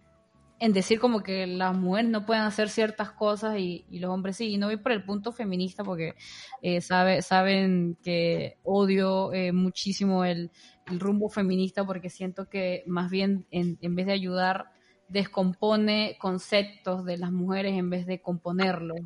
[0.58, 4.36] en, decir como que las mujeres no pueden hacer ciertas cosas y, y los hombres
[4.36, 4.52] sí.
[4.52, 6.14] Y no voy por el punto feminista porque
[6.62, 10.50] eh, sabe, saben que odio eh, muchísimo el,
[10.86, 14.70] el rumbo feminista porque siento que más bien en, en vez de ayudar
[15.08, 19.00] descompone conceptos de las mujeres en vez de componerlos.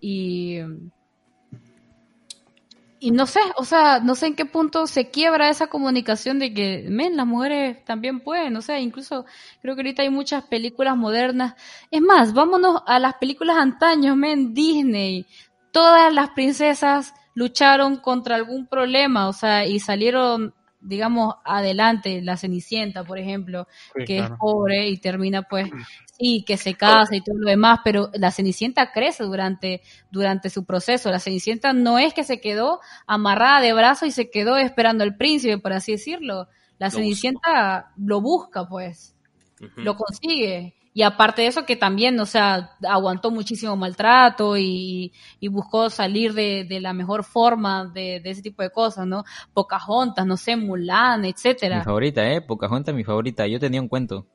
[0.00, 0.58] Y,
[3.02, 6.54] y no sé, o sea, no sé en qué punto se quiebra esa comunicación de
[6.54, 9.26] que, men, las mujeres también pueden, o sea, incluso
[9.60, 11.54] creo que ahorita hay muchas películas modernas.
[11.90, 15.26] Es más, vámonos a las películas antaños, men, Disney.
[15.72, 22.20] Todas las princesas lucharon contra algún problema, o sea, y salieron, digamos, adelante.
[22.22, 25.70] La Cenicienta, por ejemplo, Sí, que es pobre y termina pues
[26.18, 30.64] sí que se casa y todo lo demás pero la Cenicienta crece durante durante su
[30.64, 31.10] proceso.
[31.10, 35.16] La Cenicienta no es que se quedó amarrada de brazos y se quedó esperando al
[35.16, 36.48] príncipe por así decirlo.
[36.78, 39.14] La Lo Cenicienta lo busca pues.
[39.76, 45.48] Lo consigue y aparte de eso que también o sea aguantó muchísimo maltrato y, y
[45.48, 49.24] buscó salir de, de la mejor forma de, de ese tipo de cosas no
[49.54, 52.40] Pocahontas no sé Mulan mi etcétera favorita, ¿eh?
[52.40, 53.46] Pocahontas, mi favorita.
[53.46, 54.26] Yo tenía un cuento.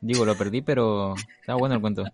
[0.00, 2.04] Digo, lo perdí, pero estaba bueno el cuento.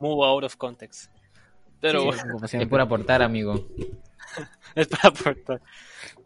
[0.00, 1.10] Move out of context.
[1.80, 3.54] Pero Sí, bueno, Es por aportar, amigo.
[4.74, 5.62] es para aportar.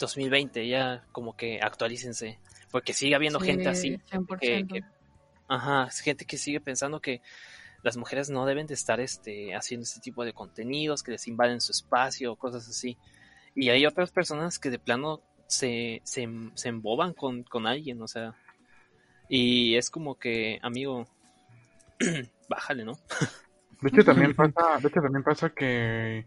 [0.00, 2.40] 2020 ya como que actualícense.
[2.72, 4.00] Porque sigue habiendo Sí, gente así.
[4.10, 4.74] 100%.
[4.74, 4.86] que- que-
[5.46, 7.22] Ajá, gente que sigue pensando que
[7.84, 11.60] las mujeres no deben de estar este, haciendo este tipo de contenidos, que les invaden
[11.60, 12.96] su espacio o cosas así.
[13.54, 18.08] Y hay otras personas que de plano se, se, se emboban con, con alguien, o
[18.08, 18.34] sea.
[19.28, 21.06] Y es como que, amigo,
[22.48, 22.98] bájale, ¿no?
[23.80, 26.24] De hecho también pasa, de hecho también pasa que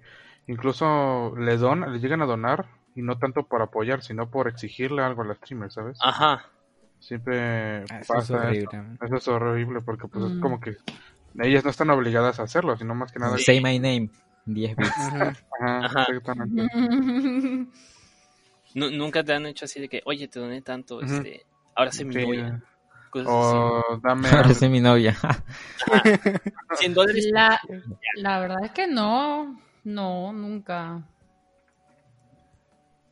[0.48, 5.02] incluso le don, le llegan a donar y no tanto por apoyar, sino por exigirle
[5.02, 5.98] algo a la streamer, ¿sabes?
[6.02, 6.46] Ajá,
[7.00, 8.68] Siempre Ah, es pasa horrible.
[8.72, 9.06] eso.
[9.06, 10.40] Eso es horrible porque pues es Mm.
[10.40, 10.76] como que
[11.40, 13.38] ellas no están obligadas a hacerlo, sino más que nada...
[13.38, 14.10] Say my name,
[14.46, 14.92] 10 bits.
[15.62, 16.06] Ajá.
[16.10, 16.68] Exactamente.
[18.76, 22.06] Nu- Nunca te han hecho así de que, oye, te doné tanto, este, ahora sé
[22.06, 22.62] mi Sí, novia.
[23.10, 23.58] Cosas así.
[23.58, 24.30] O dame...
[24.30, 25.18] Ahora soy mi novia.
[26.76, 27.28] 100 dólares.
[27.32, 27.60] La,
[28.16, 31.02] la verdad es que no, no, nunca.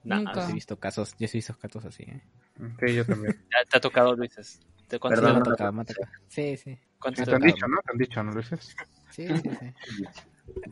[0.03, 0.33] Nah, nunca.
[0.41, 2.21] Yo he visto casos, yo he visto casos así, ¿eh?
[2.79, 3.33] Sí, yo también.
[3.49, 4.59] te, te ha tocado, Luis.
[4.87, 5.73] ¿Te, ¿Cuánto Perdón, te- ha tocado.
[6.27, 6.75] Sí, sí.
[6.75, 6.79] Sí,
[7.15, 7.77] te te han ha dicho, ¿no?
[7.85, 8.49] Te han dicho, ¿no, Luis?
[9.11, 9.73] Sí, sí, sí.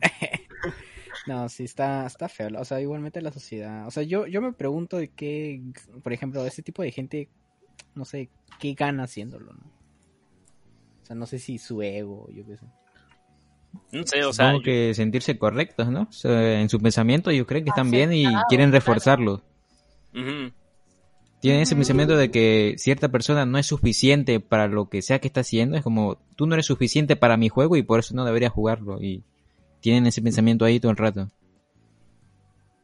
[1.26, 2.48] No, sí, está, está feo.
[2.58, 3.86] O sea, igualmente la sociedad.
[3.86, 5.58] O sea, yo, yo me pregunto de qué,
[6.02, 7.28] por ejemplo, este tipo de gente,
[7.94, 8.28] no sé,
[8.60, 9.62] qué gana haciéndolo, ¿no?
[11.02, 12.66] O sea, no sé si su ego, yo qué sé.
[13.92, 16.02] No sé, o sea, Supongo que sentirse correctos, ¿no?
[16.02, 19.42] O sea, en su pensamiento ellos creen que están bien y Aceptado, quieren reforzarlo.
[20.12, 20.52] ujú.
[21.44, 25.26] Tienen ese pensamiento de que cierta persona no es suficiente para lo que sea que
[25.26, 25.76] está haciendo.
[25.76, 29.02] Es como, tú no eres suficiente para mi juego y por eso no deberías jugarlo.
[29.02, 29.24] Y
[29.80, 31.28] tienen ese pensamiento ahí todo el rato.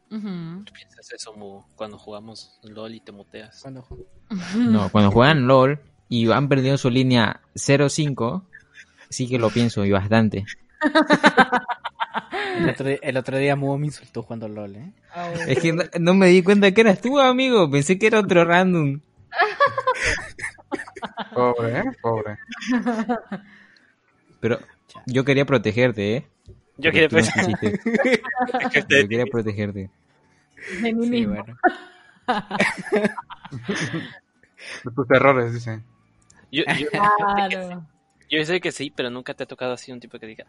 [0.09, 3.63] ¿Tú piensas eso Mu, cuando jugamos LOL y te muteas?
[3.63, 3.83] Cuando
[4.55, 8.43] No, cuando juegan LOL y han perdido su línea 0-5,
[9.09, 10.45] sí que lo pienso y bastante.
[12.57, 14.91] el, otro, el otro día Mugo me insultó jugando LOL, ¿eh?
[15.47, 17.69] Es que no, no me di cuenta que eras tú, amigo.
[17.69, 19.01] Pensé que era otro random.
[21.33, 21.83] Pobre, ¿eh?
[22.01, 22.37] Pobre.
[24.39, 24.59] Pero
[25.05, 26.27] yo quería protegerte, ¿eh?
[26.77, 27.79] Yo quería no que
[28.73, 29.89] Yo quería protegerte.
[30.81, 31.35] De mí Sí, mismo.
[31.35, 31.57] bueno.
[34.83, 35.81] De tus errores, dice.
[36.51, 37.85] Yo, yo, Claro.
[38.29, 40.45] yo sé que sí, pero nunca te ha tocado así un tipo que diga,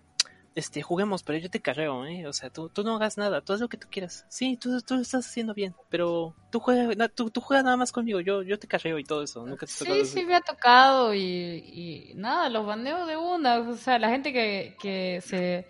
[0.55, 2.27] este, juguemos, pero yo te carreo, ¿eh?
[2.27, 4.25] O sea, tú, tú no hagas nada, tú haz lo que tú quieras.
[4.29, 7.77] Sí, tú, tú lo estás haciendo bien, pero tú juegas, na- tú, tú juegas nada
[7.77, 9.47] más conmigo, yo, yo te carreo y todo eso.
[9.47, 10.21] Nunca te Sí, así?
[10.21, 13.59] sí me ha tocado y, y nada, los baneo de una.
[13.61, 15.67] O sea, la gente que, que se...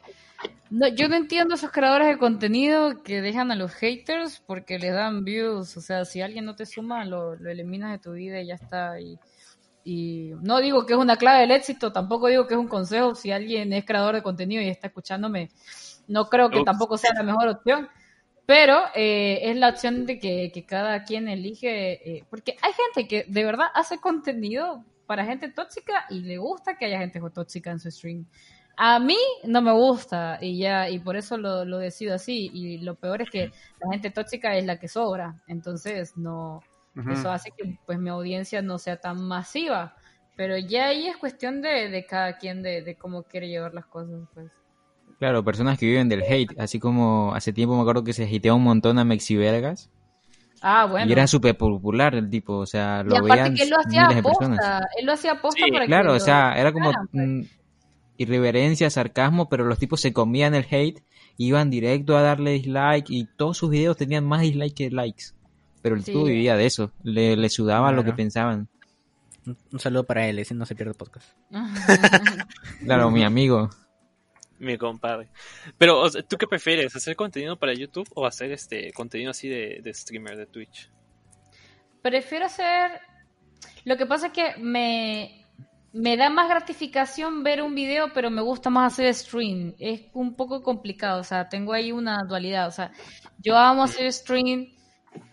[0.70, 4.94] No, yo no entiendo esos creadores de contenido que dejan a los haters porque les
[4.94, 5.76] dan views.
[5.76, 8.54] O sea, si alguien no te suma, lo, lo eliminas de tu vida y ya
[8.56, 9.00] está.
[9.00, 9.20] Y,
[9.84, 13.14] y no digo que es una clave del éxito, tampoco digo que es un consejo.
[13.14, 15.50] Si alguien es creador de contenido y está escuchándome,
[16.08, 16.64] no creo que Ups.
[16.64, 17.88] tampoco sea la mejor opción.
[18.46, 23.08] Pero eh, es la opción de que, que cada quien elige, eh, porque hay gente
[23.08, 27.70] que de verdad hace contenido para gente tóxica y le gusta que haya gente tóxica
[27.70, 28.26] en su stream.
[28.76, 32.78] A mí no me gusta y ya y por eso lo, lo decido así y
[32.78, 36.62] lo peor es que la gente tóxica es la que sobra, entonces no
[36.96, 37.10] Ujú.
[37.12, 39.94] eso hace que pues mi audiencia no sea tan masiva,
[40.36, 43.86] pero ya ahí es cuestión de, de cada quien de, de cómo quiere llevar las
[43.86, 44.50] cosas pues.
[45.18, 46.58] Claro, personas que viven del hate.
[46.58, 49.88] Así como hace tiempo me acuerdo que se hateaba un montón a Mexi Vergas.
[50.60, 51.08] Ah, bueno.
[51.08, 52.58] Y era súper popular el tipo.
[52.58, 54.58] O sea, Y lo aparte veían que él lo hacía miles de personas.
[54.58, 57.28] aposta, él lo hacía aposta Sí, para Claro, que o sea, era como pues.
[58.16, 61.02] irreverencia, sarcasmo, pero los tipos se comían el hate,
[61.36, 65.24] iban directo a darle dislike y todos sus videos tenían más dislike que likes.
[65.82, 66.12] Pero el Sí.
[66.12, 68.68] tipo vivía de eso, le, le sudaba lo que pensaban.
[69.44, 71.28] Un, un saludo para él, ese no se pierde el podcast.
[72.84, 73.70] Claro, mi amigo.
[74.58, 75.28] Mi compadre.
[75.78, 76.94] Pero, o sea, ¿tú qué prefieres?
[76.94, 80.88] ¿Hacer contenido para YouTube o hacer este contenido así de, de streamer de Twitch?
[82.00, 83.00] Prefiero hacer.
[83.84, 85.44] Lo que pasa es que me,
[85.92, 89.74] me da más gratificación ver un video, pero me gusta más hacer stream.
[89.80, 92.68] Es un poco complicado, o sea, tengo ahí una dualidad.
[92.68, 92.92] O sea,
[93.38, 94.68] yo amo hacer stream,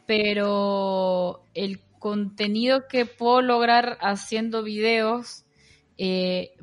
[0.09, 5.45] pero el contenido que puedo lograr haciendo videos
[5.99, 6.53] eh,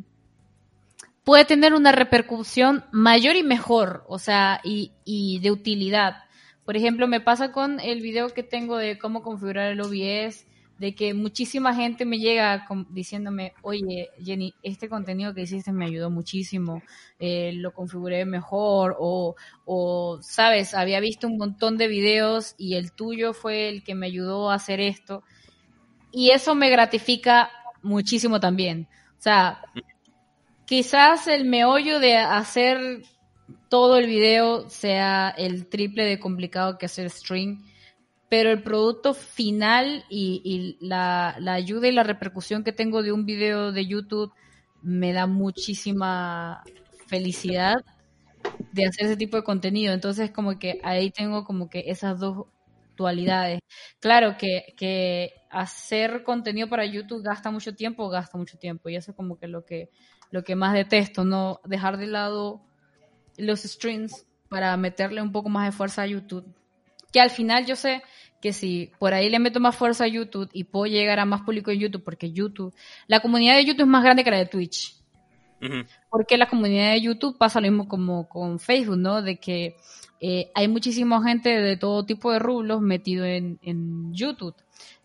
[1.22, 6.24] puede tener una repercusión mayor y mejor, o sea, y, y de utilidad.
[6.64, 10.44] Por ejemplo, me pasa con el video que tengo de cómo configurar el OBS,
[10.78, 16.10] de que muchísima gente me llega diciéndome, oye, Jenny, este contenido que hiciste me ayudó
[16.10, 16.82] muchísimo,
[17.18, 22.92] eh, lo configuré mejor, o, o, sabes, había visto un montón de videos y el
[22.92, 25.22] tuyo fue el que me ayudó a hacer esto.
[26.12, 27.50] Y eso me gratifica
[27.82, 28.88] muchísimo también.
[29.18, 29.62] O sea,
[30.66, 33.02] quizás el meollo de hacer
[33.68, 37.64] todo el video sea el triple de complicado que hacer stream,
[38.28, 43.72] pero el producto final y, la ayuda y la repercusión que tengo de un video
[43.72, 44.32] de YouTube
[44.82, 46.62] me da muchísima
[47.06, 47.76] felicidad
[48.72, 49.92] de hacer ese tipo de contenido.
[49.92, 52.46] Entonces, como que ahí tengo como que esas dos
[52.96, 53.60] dualidades.
[54.00, 58.88] Claro que, que hacer contenido para YouTube gasta mucho tiempo, gasta mucho tiempo.
[58.88, 59.90] Y eso es como que lo que,
[60.30, 62.62] lo que más detesto, no dejar de lado
[63.36, 66.46] los streams para meterle un poco más de fuerza a YouTube.
[67.12, 68.02] Que al final yo sé
[68.40, 71.42] que si por ahí le meto más fuerza a YouTube y puedo llegar a más
[71.42, 72.74] público en YouTube, porque YouTube,
[73.06, 74.94] la comunidad de YouTube es más grande que la de Twitch.
[76.10, 79.22] Porque la comunidad de YouTube pasa lo mismo como con Facebook, ¿no?
[79.22, 79.76] De que
[80.20, 84.54] eh, hay muchísima gente de todo tipo de rublos metido en, en YouTube,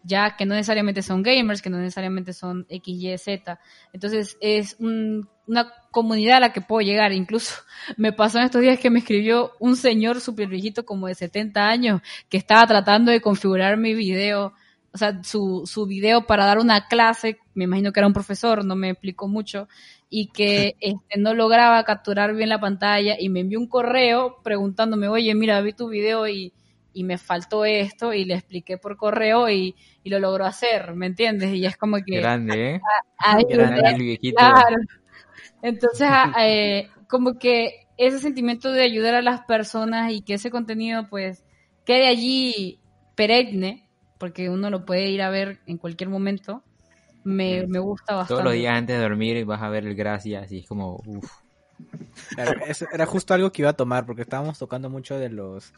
[0.03, 3.59] ya que no necesariamente son gamers, que no necesariamente son X, Y, Z.
[3.93, 7.11] Entonces es un- una comunidad a la que puedo llegar.
[7.11, 7.53] Incluso
[7.97, 11.67] me pasó en estos días que me escribió un señor súper viejito como de 70
[11.67, 14.53] años que estaba tratando de configurar mi video,
[14.93, 18.65] o sea, su, su video para dar una clase, me imagino que era un profesor,
[18.65, 19.67] no me explicó mucho,
[20.09, 25.07] y que este, no lograba capturar bien la pantalla y me envió un correo preguntándome,
[25.07, 26.53] oye, mira, vi tu video y,
[26.93, 31.07] y me faltó esto y le expliqué por correo y, y lo logró hacer, ¿me
[31.07, 31.53] entiendes?
[31.53, 32.17] Y es como que...
[32.17, 32.81] Grande, ¿eh?
[33.17, 34.37] Ay, Grande el viejito.
[34.37, 34.77] Claro.
[35.61, 41.07] Entonces, eh, como que ese sentimiento de ayudar a las personas y que ese contenido
[41.09, 41.43] pues
[41.85, 42.79] quede allí
[43.15, 43.87] perenne,
[44.17, 46.63] porque uno lo puede ir a ver en cualquier momento,
[47.23, 48.33] me, me gusta bastante.
[48.33, 51.31] Todos los días antes de dormir vas a ver el gracias y es como, uff.
[52.35, 55.73] Claro, eso era justo algo que iba a tomar, porque estábamos tocando mucho de los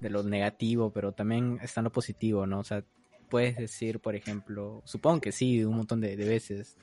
[0.00, 2.60] de lo negativo, pero también está lo positivo, ¿no?
[2.60, 2.84] O sea,
[3.28, 6.76] puedes decir, por ejemplo, supongo que sí, un montón de, de veces.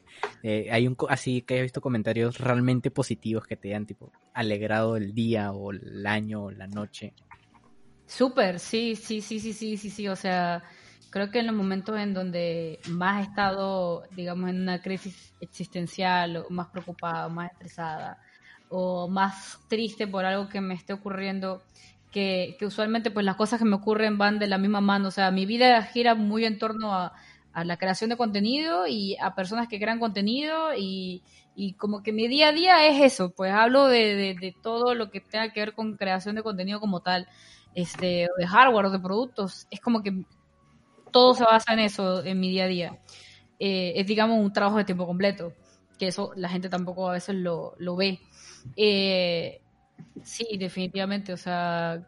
[0.44, 4.98] eh, hay un así que he visto comentarios realmente positivos que te hayan tipo alegrado
[4.98, 7.14] el día o el año o la noche.
[8.06, 10.08] Súper, sí, sí, sí, sí, sí, sí, sí.
[10.10, 10.64] O sea,
[11.10, 16.38] creo que en los momentos en donde más he estado, digamos, en una crisis existencial,
[16.38, 18.18] o más preocupada, o más estresada,
[18.68, 21.64] o más triste por algo que me esté ocurriendo,
[22.12, 25.08] que, que usualmente pues las cosas que me ocurren van de la misma mano.
[25.08, 27.14] O sea, mi vida gira muy en torno a,
[27.54, 31.24] a la creación de contenido y a personas que crean contenido y,
[31.56, 34.96] y como que mi día a día es eso, pues hablo de, de, de todo
[34.96, 37.28] lo que tenga que ver con creación de contenido como tal
[37.74, 39.68] este, de hardware de productos.
[39.70, 40.26] Es como que
[41.12, 43.00] todo se basa en eso en mi día a día.
[43.60, 45.54] Eh, es, digamos, un trabajo de tiempo completo,
[46.00, 48.20] que eso la gente tampoco a veces lo, lo ve.
[48.76, 49.61] Eh,
[50.24, 52.08] sí, definitivamente, o sea,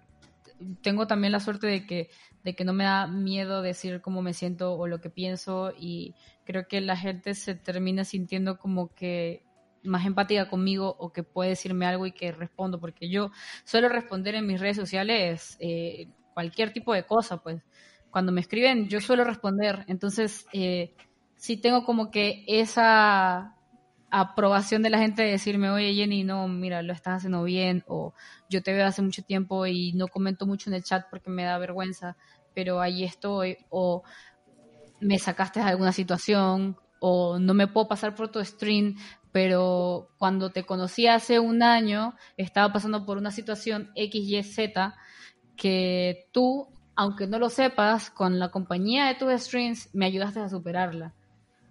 [0.81, 2.09] tengo también la suerte de que,
[2.43, 6.13] de que no me da miedo decir cómo me siento o lo que pienso y
[6.45, 9.43] creo que la gente se termina sintiendo como que
[9.83, 13.31] más empática conmigo o que puede decirme algo y que respondo, porque yo
[13.65, 17.61] suelo responder en mis redes sociales eh, cualquier tipo de cosa, pues.
[18.11, 20.93] Cuando me escriben yo suelo responder, entonces eh,
[21.35, 23.55] sí tengo como que esa
[24.15, 28.13] aprobación de la gente de decirme, oye Jenny, no, mira, lo estás haciendo bien, o
[28.47, 31.43] yo te veo hace mucho tiempo y no comento mucho en el chat porque me
[31.43, 32.15] da vergüenza,
[32.53, 34.03] pero ahí estoy, o
[34.99, 38.97] me sacaste de alguna situación, o no me puedo pasar por tu stream,
[39.31, 44.93] pero cuando te conocí hace un año, estaba pasando por una situación X, Y, Z,
[45.57, 50.49] que tú, aunque no lo sepas, con la compañía de tus streams, me ayudaste a
[50.49, 51.15] superarla.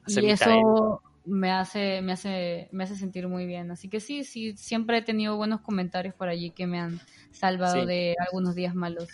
[0.08, 1.00] Y eso.
[1.24, 3.70] Me hace, me hace, me hace sentir muy bien.
[3.70, 7.00] Así que sí, sí, siempre he tenido buenos comentarios por allí que me han
[7.30, 7.86] salvado Sí.
[7.86, 9.08] de algunos días malos.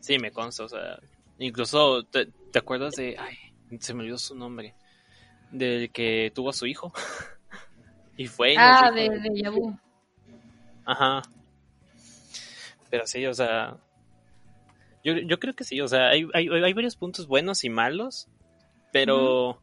[0.00, 0.98] Sí, me consta, o sea,
[1.38, 3.36] incluso te, te acuerdas de, ay,
[3.78, 4.74] se me olvidó su nombre,
[5.52, 6.92] del que tuvo a su hijo
[8.16, 9.76] y fue y Ah, de, de Yabu.
[10.84, 11.22] Ajá.
[12.90, 13.76] Pero sí, o sea,
[15.04, 18.28] yo, yo creo que sí, o sea, hay, hay, hay varios puntos buenos y malos,
[18.92, 19.60] pero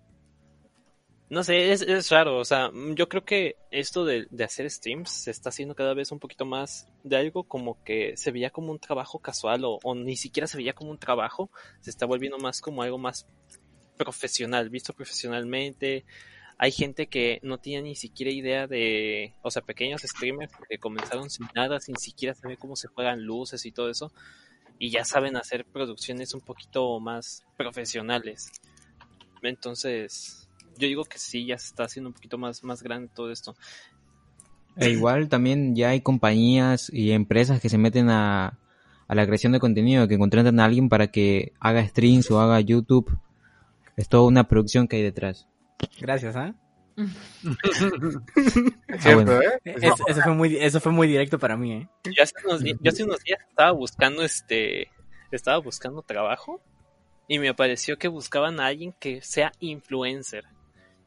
[1.30, 4.69] no sé, es, es raro, o sea, mm, yo creo que esto de, de hacer
[4.69, 8.49] streams se está haciendo cada vez un poquito más de algo como que se veía
[8.49, 11.51] como un trabajo casual o, o ni siquiera se veía como un trabajo,
[11.82, 13.27] se está volviendo más como algo más
[13.99, 16.05] profesional, visto profesionalmente.
[16.57, 21.30] Hay gente que no tenía ni siquiera idea de, o sea, pequeños streamers que comenzaron
[21.30, 24.11] sin nada, sin siquiera saber cómo se juegan luces y todo eso,
[24.77, 28.51] y ya saben hacer producciones un poquito más profesionales.
[29.41, 33.32] Entonces, yo digo que sí, ya se está haciendo un poquito más, más grande todo
[33.32, 33.55] esto.
[34.78, 38.57] E igual también ya hay compañías y empresas que se meten a,
[39.07, 42.59] a la creación de contenido, que contratan a alguien para que haga streams o haga
[42.61, 43.17] YouTube.
[43.97, 45.47] Es toda una producción que hay detrás.
[45.99, 46.55] Gracias, ¿ah?
[48.88, 49.41] Es cierto, bueno.
[49.41, 49.59] ¿eh?
[49.65, 51.88] Es- eso, fue muy, eso fue muy directo para mí, ¿eh?
[52.05, 54.89] Yo hace unos, di- yo hace unos días estaba buscando este,
[55.32, 56.61] estaba buscando trabajo
[57.28, 60.45] y me apareció que buscaban a alguien que sea influencer.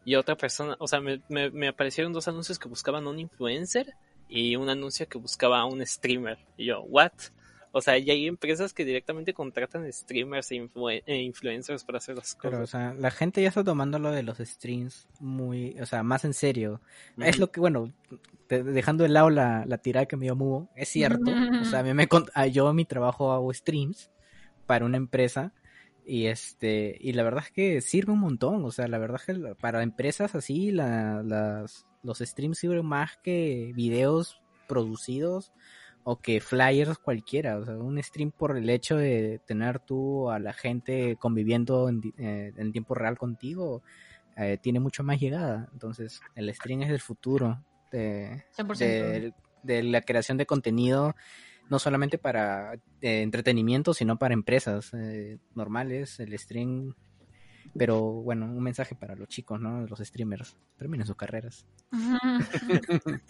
[0.05, 3.19] Y otra persona, o sea, me, me, me aparecieron dos anuncios que buscaban a un
[3.21, 3.95] influencer
[4.29, 6.39] y un anuncio que buscaba a un streamer.
[6.57, 7.13] Y yo, ¿what?
[7.75, 12.17] O sea, ya hay empresas que directamente contratan streamers e, influen- e influencers para hacer
[12.17, 12.71] las Pero, o cosas.
[12.71, 16.35] sea, la gente ya está tomando lo de los streams muy, o sea, más en
[16.35, 16.81] serio.
[17.19, 17.41] Es Ujú.
[17.41, 17.93] lo que, bueno,
[18.49, 21.31] te- dejando de lado la, la tirada que me dio Mugo, es cierto.
[21.63, 24.11] O sea, a mí me, con- yo en mi trabajo hago streams
[24.67, 25.53] para una empresa
[26.05, 29.37] Y este, y la verdad es que sirve un montón, o sea, la verdad es
[29.37, 35.53] que para empresas así, la, las, los streams sirven más que videos producidos
[36.05, 40.41] o que flyers cualquiera, o sea, un stream por el hecho de tener tú a
[40.41, 43.83] la gente conviviendo en, eh, en tiempo real contigo,
[44.37, 48.79] eh, tiene mucho más llegada, entonces el stream es el futuro de, 100%.
[48.79, 51.15] de, de la creación de contenido,
[51.73, 56.95] no solamente para eh, entretenimiento, sino para empresas eh, normales, el stream.
[57.75, 59.87] Pero bueno, un mensaje para los chicos, ¿no?
[59.87, 60.55] Los streamers.
[60.77, 61.67] Terminen sus carreras.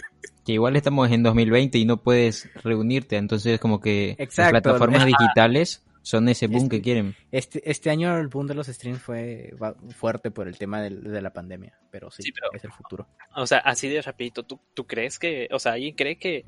[0.45, 4.55] Que igual estamos en 2020 y no puedes reunirte, entonces como que Exacto.
[4.55, 7.15] las plataformas digitales son ese boom Este- que quieren.
[7.31, 9.55] Este, este año el boom de los streams fue
[9.97, 13.07] fuerte por el tema del- de, la pandemia, pero sí, Sí, pero- es el futuro.
[13.37, 16.45] O sea, así de rapidito, ¿tú, tú crees que, o sea, alguien cree que,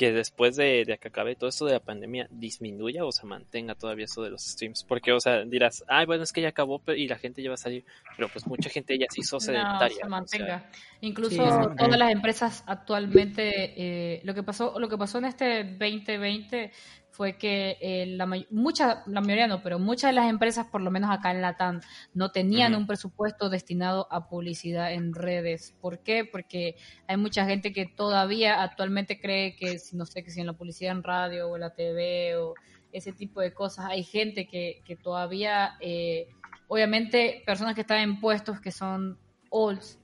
[0.00, 3.74] que después de, de que acabe todo esto de la pandemia disminuya o se mantenga
[3.74, 4.82] todavía eso de los streams?
[4.84, 7.50] Porque, o sea, dirás, ay, bueno, es que ya acabó pero- y la gente ya
[7.50, 7.84] va a salir,
[8.16, 9.98] pero pues mucha gente ya se hizo No, sedentaria.
[9.98, 10.46] se o mantenga.
[10.60, 10.70] sea,
[11.02, 15.64] Incluso Sí, todas las empresas actualmente, eh, lo que pasó, lo que pasó en este
[15.64, 16.72] 2020
[17.10, 20.90] fue que eh, la mucha, la mayoría no, pero muchas de las empresas, por lo
[20.90, 21.80] menos acá en Latam,
[22.14, 25.74] no tenían un presupuesto destinado a publicidad en redes.
[25.80, 26.24] ¿Por qué?
[26.24, 30.46] Porque hay mucha gente que todavía actualmente cree que, si no sé, que si en
[30.46, 32.54] la publicidad en radio o en la TV o
[32.92, 36.28] ese tipo de cosas, hay gente que, que todavía, eh,
[36.68, 39.18] obviamente, personas que están en puestos que son
[39.50, 39.99] olds,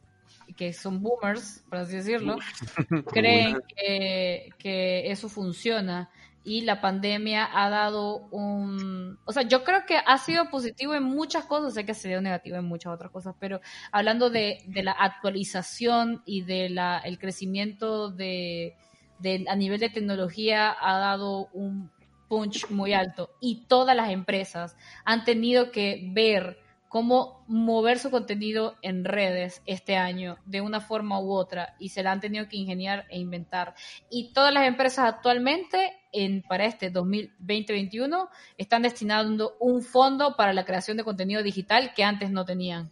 [0.57, 2.37] que son boomers, por así decirlo,
[3.13, 6.11] creen que, que eso funciona
[6.45, 9.19] y la pandemia ha dado un...
[9.25, 12.21] O sea, yo creo que ha sido positivo en muchas cosas, sé que ha sido
[12.21, 17.19] negativo en muchas otras cosas, pero hablando de, de la actualización y de la, el
[17.19, 18.77] crecimiento de,
[19.19, 21.91] de- a nivel de tecnología ha dado un
[22.29, 28.77] punch muy alto y todas las empresas han tenido que ver cómo mover su contenido
[28.83, 32.57] en redes este año de una forma u otra y se la han tenido que
[32.57, 33.75] ingeniar e inventar.
[34.11, 40.65] Y todas las empresas actualmente en, para este 2020-2021 están destinando un fondo para la
[40.65, 42.91] creación de contenido digital que antes no tenían.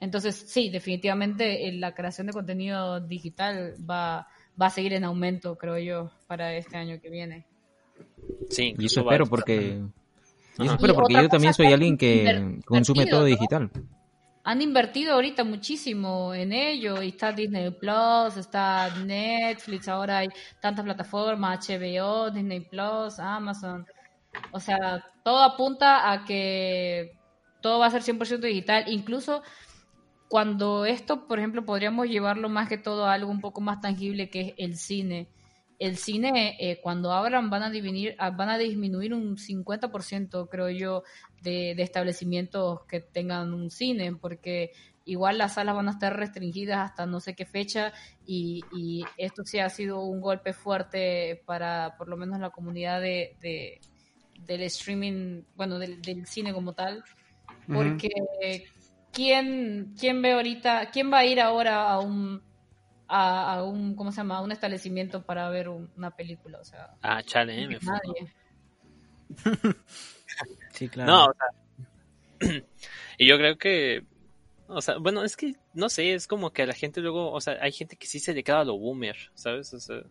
[0.00, 4.28] Entonces, sí, definitivamente eh, la creación de contenido digital va,
[4.60, 7.46] va a seguir en aumento, creo yo, para este año que viene.
[8.50, 9.80] sí, Y eso espero porque...
[10.58, 13.26] Y eso Y porque yo también soy alguien que consume todo ¿no?
[13.26, 13.70] digital.
[14.46, 20.28] Han invertido ahorita muchísimo en ello y está Disney Plus, está Netflix, ahora hay
[20.60, 23.86] tantas plataformas, HBO, Disney Plus, Amazon.
[24.52, 27.16] O sea, todo apunta a que
[27.62, 29.42] todo va a ser 100% digital, incluso
[30.28, 34.28] cuando esto, por ejemplo, podríamos llevarlo más que todo a algo un poco más tangible
[34.28, 35.28] que es el cine.
[35.78, 40.70] El cine, eh, cuando abran, van a, dividir, ah, van a disminuir un 50%, creo
[40.70, 41.02] yo,
[41.42, 44.70] de, de establecimientos que tengan un cine, porque
[45.04, 47.92] igual las salas van a estar restringidas hasta no sé qué fecha
[48.26, 53.00] y, y esto sí ha sido un golpe fuerte para por lo menos la comunidad
[53.02, 53.80] de, de-
[54.46, 57.02] del streaming, bueno, del, del cine como tal,
[57.66, 58.08] porque
[59.12, 62.42] ¿quién, ¿quién ve ahorita, quién va a ir ahora a un,
[63.08, 64.38] a, a un, ¿cómo se llama?
[64.38, 68.32] A un establecimiento para ver un- una película, o sea, Ah, chale, me nadie.
[70.72, 71.12] Sí, claro.
[71.12, 72.50] No, o sea,
[73.18, 74.04] y yo creo que,
[74.66, 77.40] o sea, bueno, es que, no sé, es como que a la gente luego, o
[77.40, 79.72] sea, hay gente que sí se le queda a lo boomer, ¿sabes?
[79.72, 80.02] O sea,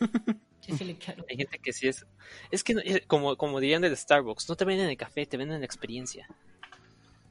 [0.68, 0.98] le
[1.28, 2.06] hay gente que sí es,
[2.50, 5.60] es que, no- como, como dirían del Starbucks, no te venden el café, te venden
[5.60, 6.28] la experiencia.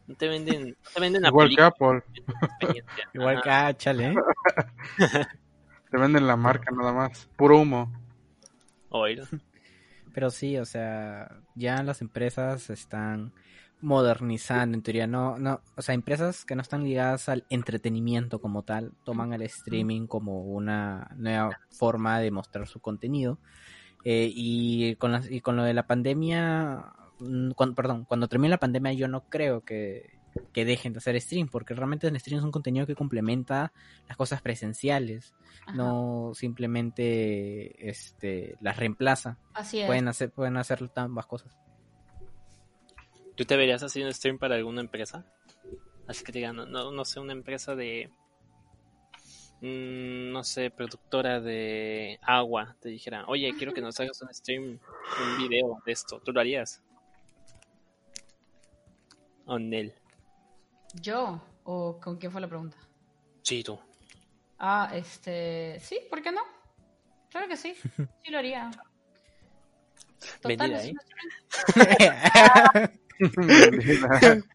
[0.08, 2.04] No te venden, no te venden Igual que Apple.
[3.14, 4.16] Igual que, ah, chale, ¿eh?
[5.92, 7.30] te venden la marca nada más.
[7.38, 7.92] Puro humo.
[8.90, 9.24] Oír.
[10.14, 13.34] Pero sí, o sea, ya las empresas están
[13.80, 18.64] modernizando, en teoría, no, no, o sea, empresas que no están ligadas al entretenimiento como
[18.64, 23.40] tal, toman el streaming como una nueva forma de mostrar su contenido.
[24.04, 28.50] Eh, y, con las- y con lo de la pandemia, mm, cuan- perdón, cuando termine
[28.50, 30.20] la pandemia yo no creo que,
[30.54, 33.72] que dejen de hacer stream, porque realmente el stream es un contenido que complementa
[34.08, 35.34] las cosas presenciales,
[35.66, 35.78] Ajá.
[35.78, 39.86] no simplemente este, las reemplaza Así es.
[39.88, 41.58] pueden hacer pueden hacer ambas cosas
[43.36, 45.26] ¿Tú te verías haciendo un stream para alguna empresa?
[46.08, 48.10] Así que digan, no, no, no sé, una empresa de,
[49.62, 54.64] mm, no sé, productora de agua, te dijera, oye, quiero que nos hagas un stream,
[54.64, 56.82] un video de esto, ¿tú lo harías?
[59.52, 59.94] ¿O Nel?
[61.02, 61.42] ¿Yo?
[61.66, 62.78] ¿O con quién fue la pregunta?
[63.42, 63.78] Sí, tú.
[64.58, 65.78] Ah, este.
[65.82, 66.40] Sí, ¿por qué no?
[67.30, 67.76] Claro que sí.
[68.24, 68.72] Sí lo haría.
[70.42, 70.94] Total, ¿eh?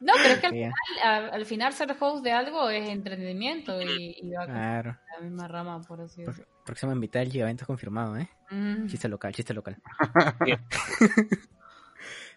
[0.00, 3.80] No, pero es que al final, al, al final ser host de algo es entretenimiento
[3.80, 4.98] y, y va con Claro.
[5.16, 6.52] la misma rama, por así decirlo.
[6.66, 8.28] Próximo invitada el Gigavento confirmado, ¿eh?
[8.50, 8.86] Mm.
[8.88, 9.80] Chiste local, chiste local.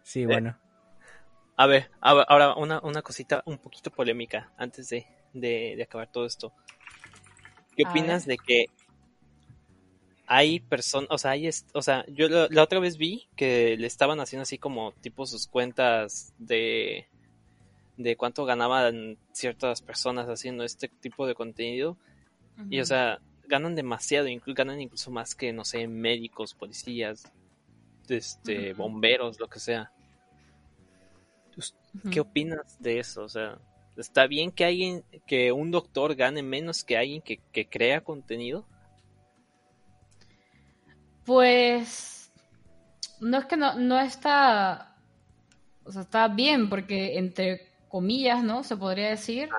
[0.03, 0.57] Sí, bueno.
[1.57, 6.25] A ver, ahora una, una cosita un poquito polémica antes de, de, de acabar todo
[6.25, 6.53] esto.
[7.75, 8.65] ¿Qué opinas de que
[10.25, 13.87] hay personas, o sea, hay, o sea, yo la, la otra vez vi que le
[13.87, 17.07] estaban haciendo así como tipo sus cuentas de
[17.97, 21.97] de cuánto ganaban ciertas personas haciendo este tipo de contenido
[22.69, 27.31] y o sea, ganan demasiado, inclu- ganan incluso más que no sé, médicos, policías,
[28.09, 29.91] este, bomberos, lo que sea.
[32.11, 33.23] ¿Qué opinas de eso?
[33.23, 33.59] O sea,
[33.95, 38.65] ¿está bien que alguien, que un doctor gane menos que alguien que, que crea contenido?
[41.25, 42.31] Pues
[43.19, 44.95] no es que no, no está,
[45.83, 48.63] o sea, está bien porque entre comillas, ¿no?
[48.63, 49.49] Se podría decir,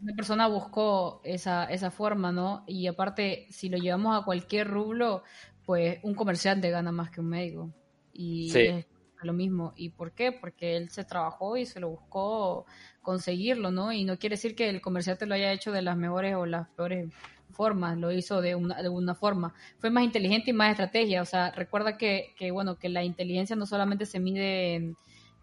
[0.00, 2.64] una persona buscó esa, esa forma, ¿no?
[2.66, 5.22] Y aparte, si lo llevamos a cualquier rublo,
[5.64, 7.70] pues un comerciante gana más que un médico.
[8.12, 8.60] Y Sí.
[8.60, 8.86] es
[9.26, 9.72] lo mismo.
[9.76, 10.32] ¿Y por qué?
[10.32, 12.66] Porque él se trabajó y se lo buscó
[13.02, 13.92] conseguirlo, ¿no?
[13.92, 16.68] Y no quiere decir que el comerciante lo haya hecho de las mejores o las
[16.70, 17.12] peores
[17.50, 19.54] formas, lo hizo de una, de una forma.
[19.78, 21.22] Fue más inteligente y más estrategia.
[21.22, 24.96] O sea, recuerda que, que bueno, que la inteligencia no solamente se mide en,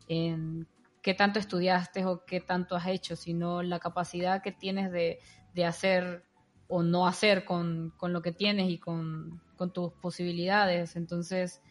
[0.08, 0.68] en
[1.02, 5.20] qué tanto estudiaste o qué tanto has hecho, sino la capacidad que tienes de,
[5.54, 6.24] de hacer
[6.68, 10.96] o no hacer con, con lo que tienes y con, con tus posibilidades.
[10.96, 11.62] Entonces,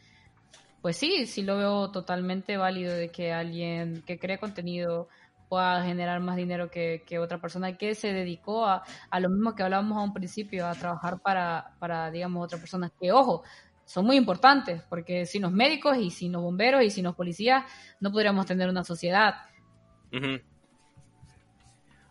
[0.84, 5.08] pues sí, sí lo veo totalmente válido de que alguien que cree contenido
[5.48, 9.54] pueda generar más dinero que, que otra persona que se dedicó a, a lo mismo
[9.54, 12.92] que hablábamos a un principio, a trabajar para, para, digamos, otra persona.
[13.00, 13.44] Que, ojo,
[13.86, 17.64] son muy importantes, porque sin los médicos y sin los bomberos y sin los policías
[17.98, 19.36] no podríamos tener una sociedad.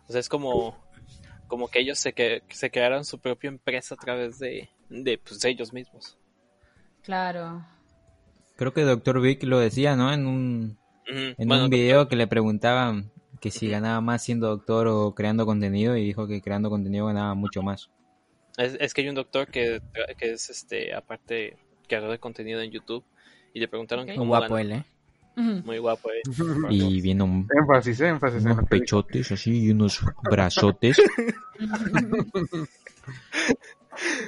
[0.08, 0.76] O sea, es como,
[1.46, 5.44] como que ellos se, que, se crearon su propia empresa a través de, de pues,
[5.44, 6.18] ellos mismos.
[7.04, 7.64] Claro.
[8.56, 9.20] Creo que Dr.
[9.20, 10.12] Vic lo decía, ¿no?
[10.12, 14.86] En un, en Bueno, un video que le preguntaban que si ganaba más siendo doctor
[14.86, 17.90] o creando contenido y dijo que creando contenido ganaba mucho más.
[18.56, 19.82] Es, es que hay un doctor que,
[20.16, 23.04] que es este aparte creador de contenido en YouTube
[23.52, 24.06] y le preguntaron Ok.
[24.06, 24.60] que Muy cómo guapo gana.
[24.60, 24.84] él, ¿eh?
[25.64, 26.22] Muy guapo, eh.
[26.70, 30.00] Y viene un- Énfasis, énfasis unos pechotes así y unos
[30.30, 30.96] brazotes.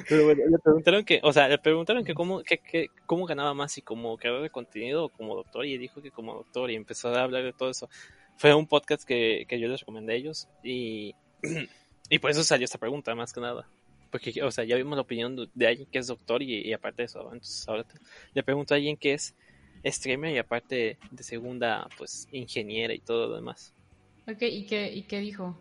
[0.07, 3.53] Pero bueno, le preguntaron que, o sea, le preguntaron que cómo, que, que- cómo ganaba
[3.53, 6.71] más, si como creador de contenido o como doctor, y él dijo que como doctor,
[6.71, 7.89] y empezó a hablar de todo eso.
[8.37, 11.15] Fue un podcast que, que yo les recomendé a ellos, y,
[12.09, 13.67] y por eso salió esta pregunta, más que nada.
[14.11, 16.73] Porque, o sea, ya vimos la opinión de, de alguien que es doctor, y, y
[16.73, 17.99] aparte de eso, entonces ahora te-
[18.33, 19.35] le pregunto a alguien que es
[19.85, 23.73] streamer, y aparte de segunda, pues, ingeniera y todo lo demás.
[24.27, 25.57] Ok, ¿y qué, ¿y qué dijo?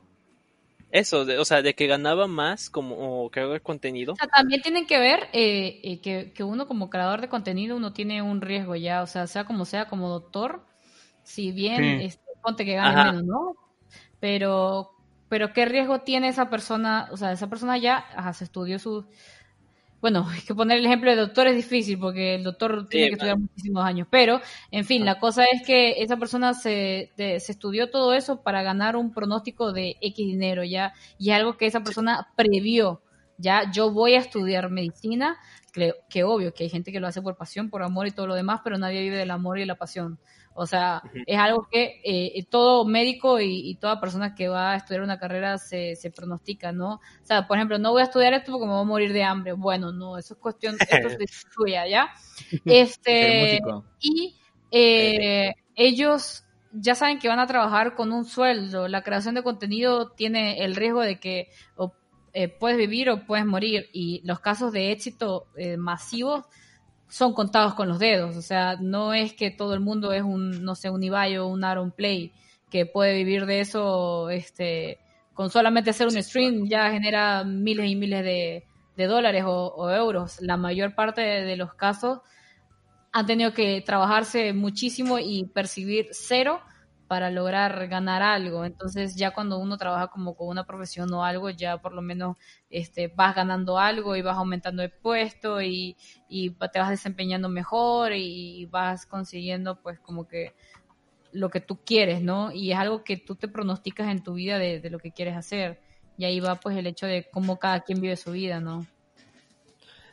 [0.91, 4.13] Eso, de- o sea, de que ganaba más como creador de contenido.
[4.13, 7.77] O sea, también tienen que ver eh, eh, que, que uno como creador de contenido,
[7.77, 10.65] uno tiene un riesgo ya, o sea, sea como sea, como doctor,
[11.23, 12.01] si bien, Sí.
[12.01, 13.05] este, ponte que gane Ajá.
[13.11, 13.55] menos, ¿no?
[14.21, 14.93] Pero,
[15.29, 17.09] pero ¿qué riesgo tiene esa persona?
[17.13, 19.07] O sea, esa persona ya ajá, se estudió su...
[20.01, 23.15] Bueno, hay que poner el ejemplo de doctor es difícil porque el doctor tiene que
[23.15, 24.41] estudiar muchísimos años, pero,
[24.71, 28.63] en fin, la cosa es que esa persona se, de- se estudió todo eso para
[28.63, 33.03] ganar un pronóstico de X dinero, ya, y es algo que esa persona previó,
[33.39, 35.37] ya, yo voy a estudiar medicina,
[35.73, 38.27] que, que obvio que hay gente que lo hace por pasión, por amor y todo
[38.27, 40.19] lo demás, pero nadie vive del amor y la pasión.
[40.57, 44.77] O sea, es algo que eh, todo médico y, y toda persona que va a
[44.77, 46.95] estudiar una carrera se, se pronostica, ¿no?
[46.95, 49.23] O sea, por ejemplo, no voy a estudiar esto porque me voy a morir de
[49.23, 49.53] hambre.
[49.53, 52.11] Bueno, no, eso es cuestión, esto es decisión tuya, ¿ya?
[52.65, 53.61] Este,
[54.01, 54.37] y
[54.71, 58.89] eh, ellos ya saben que van a trabajar con un sueldo.
[58.89, 61.93] La creación de contenido tiene el riesgo de que o,
[62.33, 63.89] eh, puedes vivir o puedes morir.
[63.93, 66.45] Y los casos de éxito eh, masivos
[67.09, 68.37] son contados con los dedos.
[68.37, 71.47] O sea, no es que todo el mundo es un, no sé, un Ibai o
[71.47, 72.33] un Aaron Play
[72.71, 74.99] que puede vivir de eso, este,
[75.35, 78.65] con solamente hacer un stream ya genera miles y miles de,
[78.97, 80.41] de dólares o, o euros.
[80.41, 82.21] La mayor parte de, de los casos
[83.13, 86.61] han tenido que trabajarse muchísimo y percibir cero
[87.07, 88.65] para lograr ganar algo.
[88.65, 92.37] Entonces ya cuando uno trabaja como con una profesión o algo, ya por lo menos
[92.71, 95.97] este, vas ganando algo y vas aumentando el puesto y,
[96.29, 100.55] y te vas desempeñando mejor y vas consiguiendo pues como que
[101.33, 102.51] lo que tú quieres, ¿no?
[102.53, 105.37] Y es algo que tú te pronosticas en tu vida de, de lo que quieres
[105.37, 105.81] hacer.
[106.19, 108.87] Y ahí va pues el hecho de cómo cada quien vive su vida, ¿no?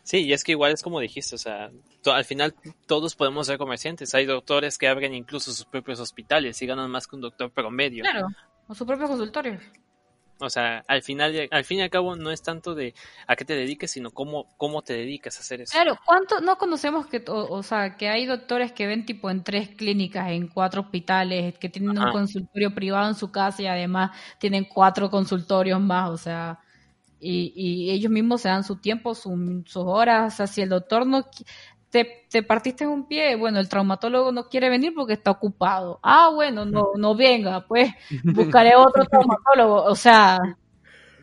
[0.04, 1.72] Sí, y es que igual es como dijiste, o sea,
[2.06, 2.54] al final
[2.86, 4.14] todos podemos ser comerciantes.
[4.14, 8.04] Hay doctores que abren incluso sus propios hospitales y ganan más que un doctor promedio.
[8.04, 8.28] Claro,
[8.68, 9.62] o sus propios consultorios.
[10.39, 12.93] O sea, al final, al fin y al cabo, no es tanto de
[13.28, 15.72] a qué te dediques, sino cómo, cómo te dedicas a hacer eso.
[15.72, 19.43] Claro, ¿cuánto no conocemos que, o, o sea, que hay doctores que ven tipo en
[19.43, 24.12] tres clínicas, en cuatro hospitales, que tienen un consultorio privado en su casa y además
[24.38, 26.60] tienen cuatro consultorios más, o sea,
[27.24, 30.69] y, y ellos mismos se dan su tiempo, su- sus horas, o sea, si el
[30.69, 31.26] doctor no
[31.89, 35.99] te, te partiste un pie, bueno, el traumatólogo no quiere venir porque está ocupado.
[36.03, 37.91] Ah, bueno, no, no venga, pues
[38.24, 40.39] buscaré otro traumatólogo, o sea,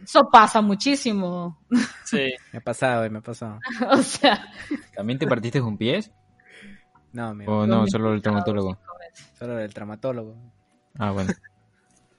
[0.02, 1.58] eso pasa muchísimo,
[2.04, 2.32] Sí.
[2.52, 3.60] Me ha pasado, me ha pasado.
[3.90, 4.44] o sea,
[4.94, 6.00] ¿También te partiste un pie?
[7.12, 8.78] No, me, ¿O no, solo el traumatólogo?
[9.38, 10.34] solo el traumatólogo.
[10.98, 11.30] Ah, bueno.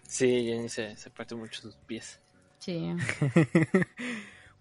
[0.07, 2.19] Sí, Jenny se, se parte mucho sus pies.
[2.61, 2.93] Sí.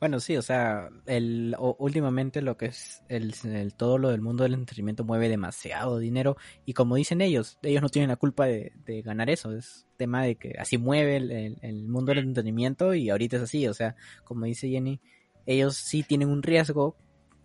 [0.00, 4.22] Bueno, sí, o sea, el, o- últimamente lo que es el, el- todo lo del
[4.22, 8.46] mundo del entretenimiento mueve demasiado dinero y como dicen ellos, ellos no tienen la culpa
[8.46, 12.94] de, de ganar eso, es tema de que así mueve el, el- mundo del entretenimiento
[12.94, 13.94] y ahorita es así, o sea,
[14.24, 15.00] como dice Jenny,
[15.44, 16.96] ellos sí tienen un riesgo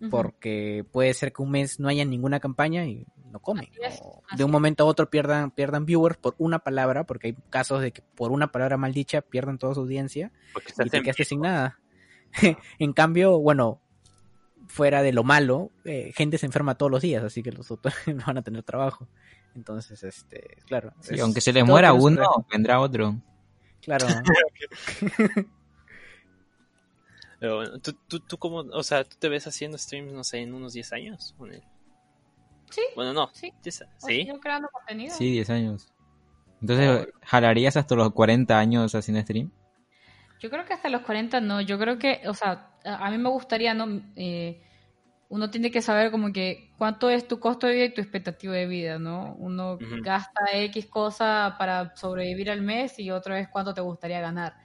[0.09, 3.05] porque puede ser que un mes no haya ninguna campaña y
[3.35, 3.65] no comen.
[3.71, 7.05] Así es, o así de un momento a otro pierdan, pierdan viewers por una palabra,
[7.05, 10.71] porque hay casos de que por una palabra mal dicha pierden toda su audiencia Porque
[10.83, 11.79] y te en quedaste sin nada.
[12.79, 13.81] en cambio, bueno,
[14.67, 17.93] fuera de lo malo, eh, gente se enferma todos los días, así que los otros
[18.07, 19.07] no van a tener trabajo.
[19.53, 20.93] Entonces, este, claro.
[21.01, 23.15] Sí, es- aunque se le todo muera uno, vendrá otro.
[23.81, 24.07] Claro.
[27.39, 30.37] Pero bueno, ¿tú, tú, tú cómo, o sea, tú te ves haciendo streams, no sé,
[30.39, 31.35] en unos 10 años?
[31.37, 31.63] ¿O en el-
[32.69, 33.29] Sí, Bueno, no.
[33.33, 33.53] sí.
[33.63, 34.27] 10 O ¿Sí?
[34.41, 35.15] creando contenido.
[35.15, 35.87] Sí, 10 años.
[36.61, 39.51] Entonces, ¿jalarías hasta los 40 años haciendo stream?
[40.39, 41.61] Yo creo que hasta los 40 no.
[41.61, 44.01] Yo creo que, o sea, a mí me gustaría, ¿no?
[44.15, 44.61] Eh,
[45.29, 48.53] uno tiene que saber como que cuánto es tu costo de vida y tu expectativa
[48.53, 49.35] de vida, ¿no?
[49.39, 54.55] Uno gasta X cosa para sobrevivir al mes y otro es cuánto te gustaría ganar.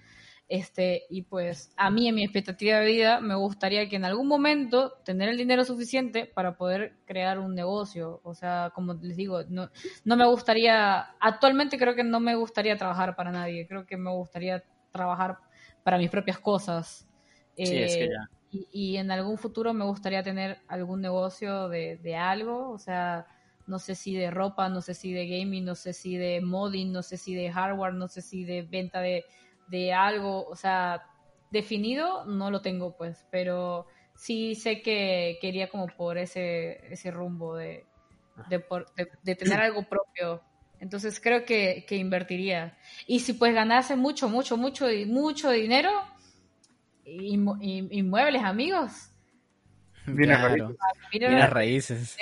[0.53, 4.27] Este, y pues a mí en mi expectativa de vida me gustaría que en algún
[4.27, 8.21] momento tener el dinero suficiente para poder crear un negocio.
[8.25, 9.71] O sea, como les digo, no,
[10.05, 14.11] no me gustaría, actualmente creo que no me gustaría trabajar para nadie, creo que me
[14.11, 15.39] gustaría trabajar
[15.85, 17.09] para mis propias cosas.
[17.63, 18.27] Sí, es que Eh, ya.
[18.51, 23.27] y, y en algún futuro me gustaría tener algún negocio de, de algo, o sea,
[23.67, 26.91] no sé si de ropa, no sé si de gaming, no sé si de modding,
[26.93, 29.25] no sé si de hardware, no sé si de venta de,
[29.71, 31.07] de algo, o sea,
[31.51, 37.57] definido no lo tengo pues, pero sí sé que quería como por ese, ese rumbo
[37.57, 37.85] de,
[38.49, 40.43] de, por- de- de tener algo propio.
[40.81, 42.79] Entonces creo que, que invertiría.
[43.07, 45.91] Y si pues ganase mucho, mucho, mucho, mucho dinero,
[47.05, 49.07] inmu- in- inmuebles, amigos,
[50.07, 50.77] Viene claro.
[51.43, 52.17] a raíces.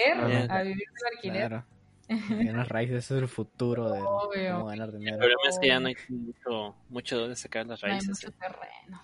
[0.50, 1.48] a vivir del alquiler.
[1.48, 1.64] Claro.
[2.08, 4.52] Bienes raíces, eso es el futuro de Obvio.
[4.54, 5.18] cómo ganar El dinero.
[5.18, 8.24] problema es que ya no hay mucho, mucho de dónde sacar las No hay raíces.
[8.24, 9.02] mucho terreno.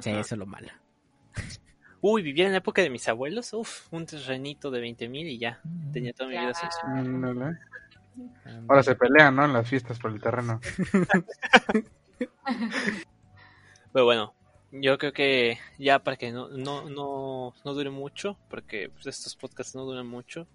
[0.00, 0.20] Sí, Ajá.
[0.20, 0.68] eso es lo malo.
[2.00, 5.38] Uy, vivía en la época de mis abuelos, uf, un terrenito de 20 mil y
[5.38, 5.60] ya.
[5.92, 7.56] Tenía toda mi vida Claro.
[8.68, 9.44] Ahora se pelean, ¿no?
[9.44, 10.60] En las fiestas por el terreno.
[13.92, 14.34] Pero bueno,
[14.72, 19.36] yo creo que ya para que no, no, no, no dure mucho, porque pues, estos
[19.36, 20.46] podcasts no duran mucho,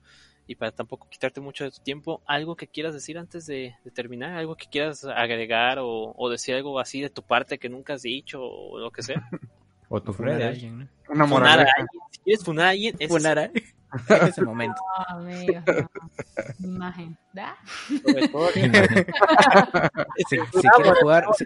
[0.47, 3.91] y para tampoco quitarte mucho de tu tiempo, algo que quieras decir antes de, de
[3.91, 7.93] terminar, algo que quieras agregar o, o decir algo así de tu parte que nunca
[7.93, 9.27] has dicho o lo que sea.
[9.87, 10.87] O tus Funar a alguien, ¿no?
[11.09, 11.71] Una Funar a moraleja.
[11.77, 12.01] alguien.
[12.09, 13.51] Si quieres funar a alguien, ese Funar a-
[14.15, 14.81] Ese es el momento.
[14.97, 15.61] Ah, amigo,
[16.59, 16.67] no.
[16.67, 17.17] Imagen.
[17.33, 17.55] ¿Da?
[17.91, 18.49] es sobre todo-
[20.27, 21.45] Si, si quieres jugar, si,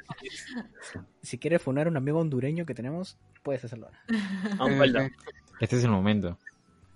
[1.21, 3.99] si quieres funar a un amigo hondureño que tenemos, puedes hacerlo ahora.
[4.57, 5.01] a un pueblo.
[5.59, 6.37] Este es el momento.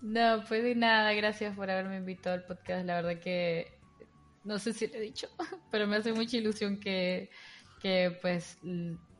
[0.03, 2.85] No, pues de nada, gracias por haberme invitado al podcast.
[2.85, 3.71] La verdad que
[4.43, 5.29] no sé si lo he dicho,
[5.71, 7.29] pero me hace mucha ilusión que,
[7.81, 8.59] que pues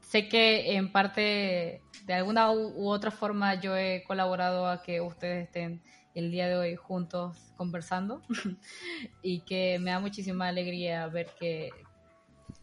[0.01, 4.99] sé que en parte de alguna u, u otra forma yo he colaborado a que
[4.99, 5.81] ustedes estén
[6.15, 8.21] el día de hoy juntos conversando
[9.21, 11.71] y que me da muchísima alegría ver que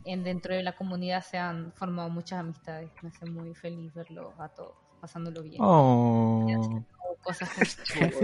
[0.04, 2.90] en dentro de la comunidad se han formado muchas amistades.
[3.02, 5.56] Me hace muy feliz verlo a todos, pasándolo bien.
[5.58, 6.84] Oh.
[7.22, 8.14] Cosas positivas.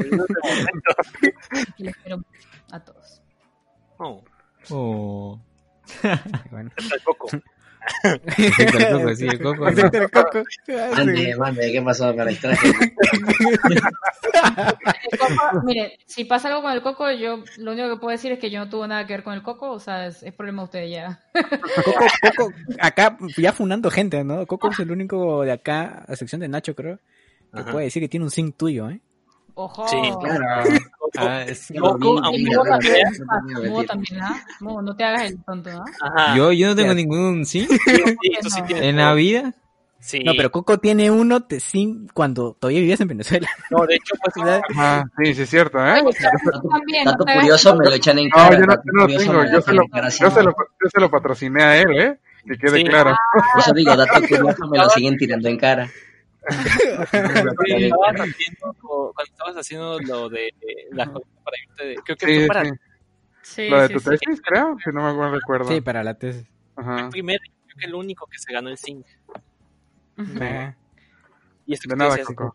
[1.76, 3.22] Y les quiero mucho a todos.
[3.98, 4.22] Oh,
[4.70, 5.38] Oh.
[6.50, 6.70] Bueno.
[6.76, 7.28] el coco.
[8.08, 8.20] El
[8.90, 9.68] coco, sí, el coco.
[9.68, 10.42] Efecto del coco.
[10.96, 12.12] Mande, mande, ¿qué pasó?
[12.12, 12.68] Me distraje.
[12.68, 18.32] El coco, mire, si pasa algo con el coco, yo lo único que puedo decir
[18.32, 20.34] es que yo no tuve nada que ver con el coco, o sea, es, es
[20.34, 21.20] problema de ustedes ya.
[21.84, 22.00] Coco,
[22.36, 24.44] Coco, acá ya funando gente, ¿no?
[24.46, 26.98] Coco es el único de acá, a excepción de Nacho, creo,
[27.52, 27.72] Te Ajá.
[27.72, 29.00] puede decir que tiene un zinc tuyo, ¿eh?
[29.54, 29.88] Ojo.
[29.88, 30.70] Sí, Claro.
[31.18, 33.04] Ah, es- Goku, aunque no también,
[33.86, 34.44] también, ¿ah?
[34.60, 35.84] No te hagas el tonto, ¿ah?
[36.02, 36.36] Ajá.
[36.36, 36.94] yo, yo no tengo Ya.
[36.94, 37.70] ningún sí Sí,
[38.70, 38.76] No.
[38.76, 39.54] en la vida.
[39.98, 40.20] Sí.
[40.24, 43.48] No, pero Coco tiene uno te zinc cuando todavía vivías en Venezuela.
[43.70, 46.02] No, de hecho, pues, Ajá, sí, sí es cierto, ¿eh?
[46.04, 48.58] Oye, pero tú también, no Dato curioso, me lo echan en No, cara.
[48.58, 50.42] no, dato yo no curioso, tengo, yo se, lo, yo, se no.
[50.42, 50.50] lo,
[50.84, 52.18] yo se lo patrociné a él, ¿eh?
[52.46, 52.84] Que quede Sí.
[52.84, 53.16] claro.
[53.32, 55.90] Por eso digo, dato curioso, me lo siguen tirando en cara.
[56.48, 60.48] Estabas haciendo, cuando estabas haciendo lo de
[60.92, 62.70] las cosas para irte de, creo que Sí, fue para sí.
[63.42, 64.10] Sí, Lo de sí, tu sí.
[64.10, 65.68] tesis, creo, si no me acuerdo, recuerdo.
[65.68, 66.46] Sí, para la tesis.
[66.76, 67.00] Ajá.
[67.04, 69.06] el primer, creo que el único que se ganó el zinc.
[71.66, 72.54] Y esto De que nada, Coco.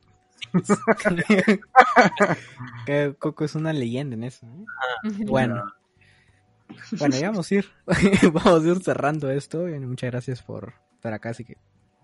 [2.86, 4.46] que Coco es una leyenda en eso.
[4.46, 4.66] ¿eh?
[5.26, 5.64] Bueno.
[6.98, 7.66] Bueno, ya vamos a ir.
[8.34, 9.68] vamos a ir cerrando esto.
[9.70, 11.30] y Muchas gracias por estar acá.
[11.30, 11.58] Así que,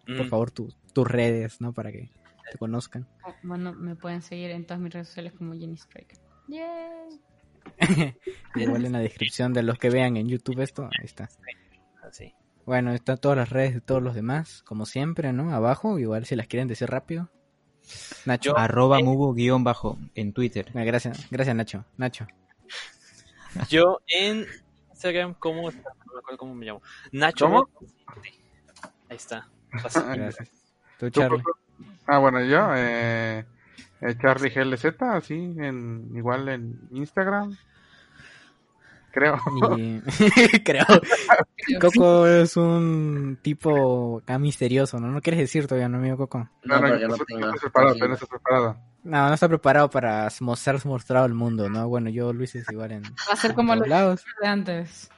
[0.08, 1.74] por mm, favor, tu- tus redes, ¿no?
[1.74, 2.10] Para que
[2.52, 3.08] te conozcan.
[3.44, 6.18] Bueno, me pueden seguir en todas mis redes sociales como Jenny Strike.
[6.48, 7.20] Yay.
[8.56, 11.30] Igual en la descripción de los que vean en YouTube esto, ahí está.
[12.04, 12.34] así.
[12.66, 15.54] Bueno, están todas las redes de todos los demás, como siempre, ¿no?
[15.54, 17.30] Abajo, igual si las quieren decir rápido.
[18.26, 18.52] Nacho.
[18.52, 20.70] Yo- Arroba mubo guion bajo en Twitter.
[20.76, 21.86] Ah, Gracias, gracias Nacho.
[21.98, 22.28] Nacho.
[23.70, 24.46] Yo en
[24.92, 25.72] Instagram, ¿cómo?
[25.72, 26.82] No me acuerdo cómo me llamo.
[27.12, 27.46] Nacho.
[27.46, 27.70] ¿Cómo?
[29.10, 29.48] Ahí está.
[29.84, 30.50] Gracias.
[31.00, 31.44] Tú, ¿Tú, Charlie.
[32.08, 33.46] Ah, bueno, yo, eh,
[34.02, 37.56] eh, Charlie GLZ, así, en, igual en Instagram.
[39.12, 39.38] Creo.
[39.78, 40.02] Y...
[40.64, 40.86] Creo.
[41.82, 45.08] Coco es un tipo acá misterioso, ¿no?
[45.08, 46.50] No quieres decir todavía, ¿no, amigo Coco?
[46.64, 47.46] No, no, no no tengo.
[47.48, 48.78] estás preparado, apenas estás preparado.
[49.04, 51.88] No, no está preparado para mostrar mostrado al mundo, ¿no?
[51.88, 54.26] Bueno, yo, Luis, es igual en Va a ser como los lados.
[54.42, 55.10] de antes.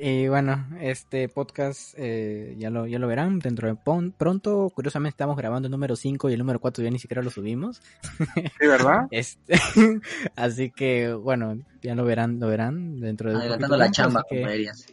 [0.00, 4.70] Y bueno, este podcast eh, ya lo ya lo verán dentro de pon- pronto.
[4.74, 7.80] Curiosamente estamos grabando el número 5 y el número 4 ya ni siquiera lo subimos.
[8.60, 9.06] Sí, ¿verdad?
[9.10, 9.54] Este,
[10.36, 14.48] así que bueno, ya lo verán, lo verán dentro de Adelantando la tiempo, chamba, como
[14.48, 14.86] dirías.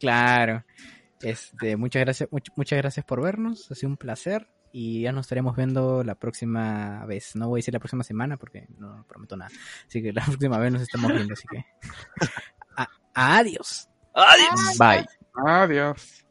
[0.00, 0.64] Claro.
[1.22, 3.70] Este, muchas gracias, much- muchas gracias por vernos.
[3.70, 4.48] Ha sido un placer.
[4.76, 7.36] Y ya nos estaremos viendo la próxima vez.
[7.36, 9.52] No voy a decir la próxima semana porque no prometo nada.
[9.86, 11.32] Así que la próxima vez nos estamos viendo.
[11.34, 11.64] Así que.
[12.76, 13.88] A- adiós.
[14.14, 14.78] ¡Adiós!
[14.78, 15.06] Bye.
[15.46, 16.23] Adiós.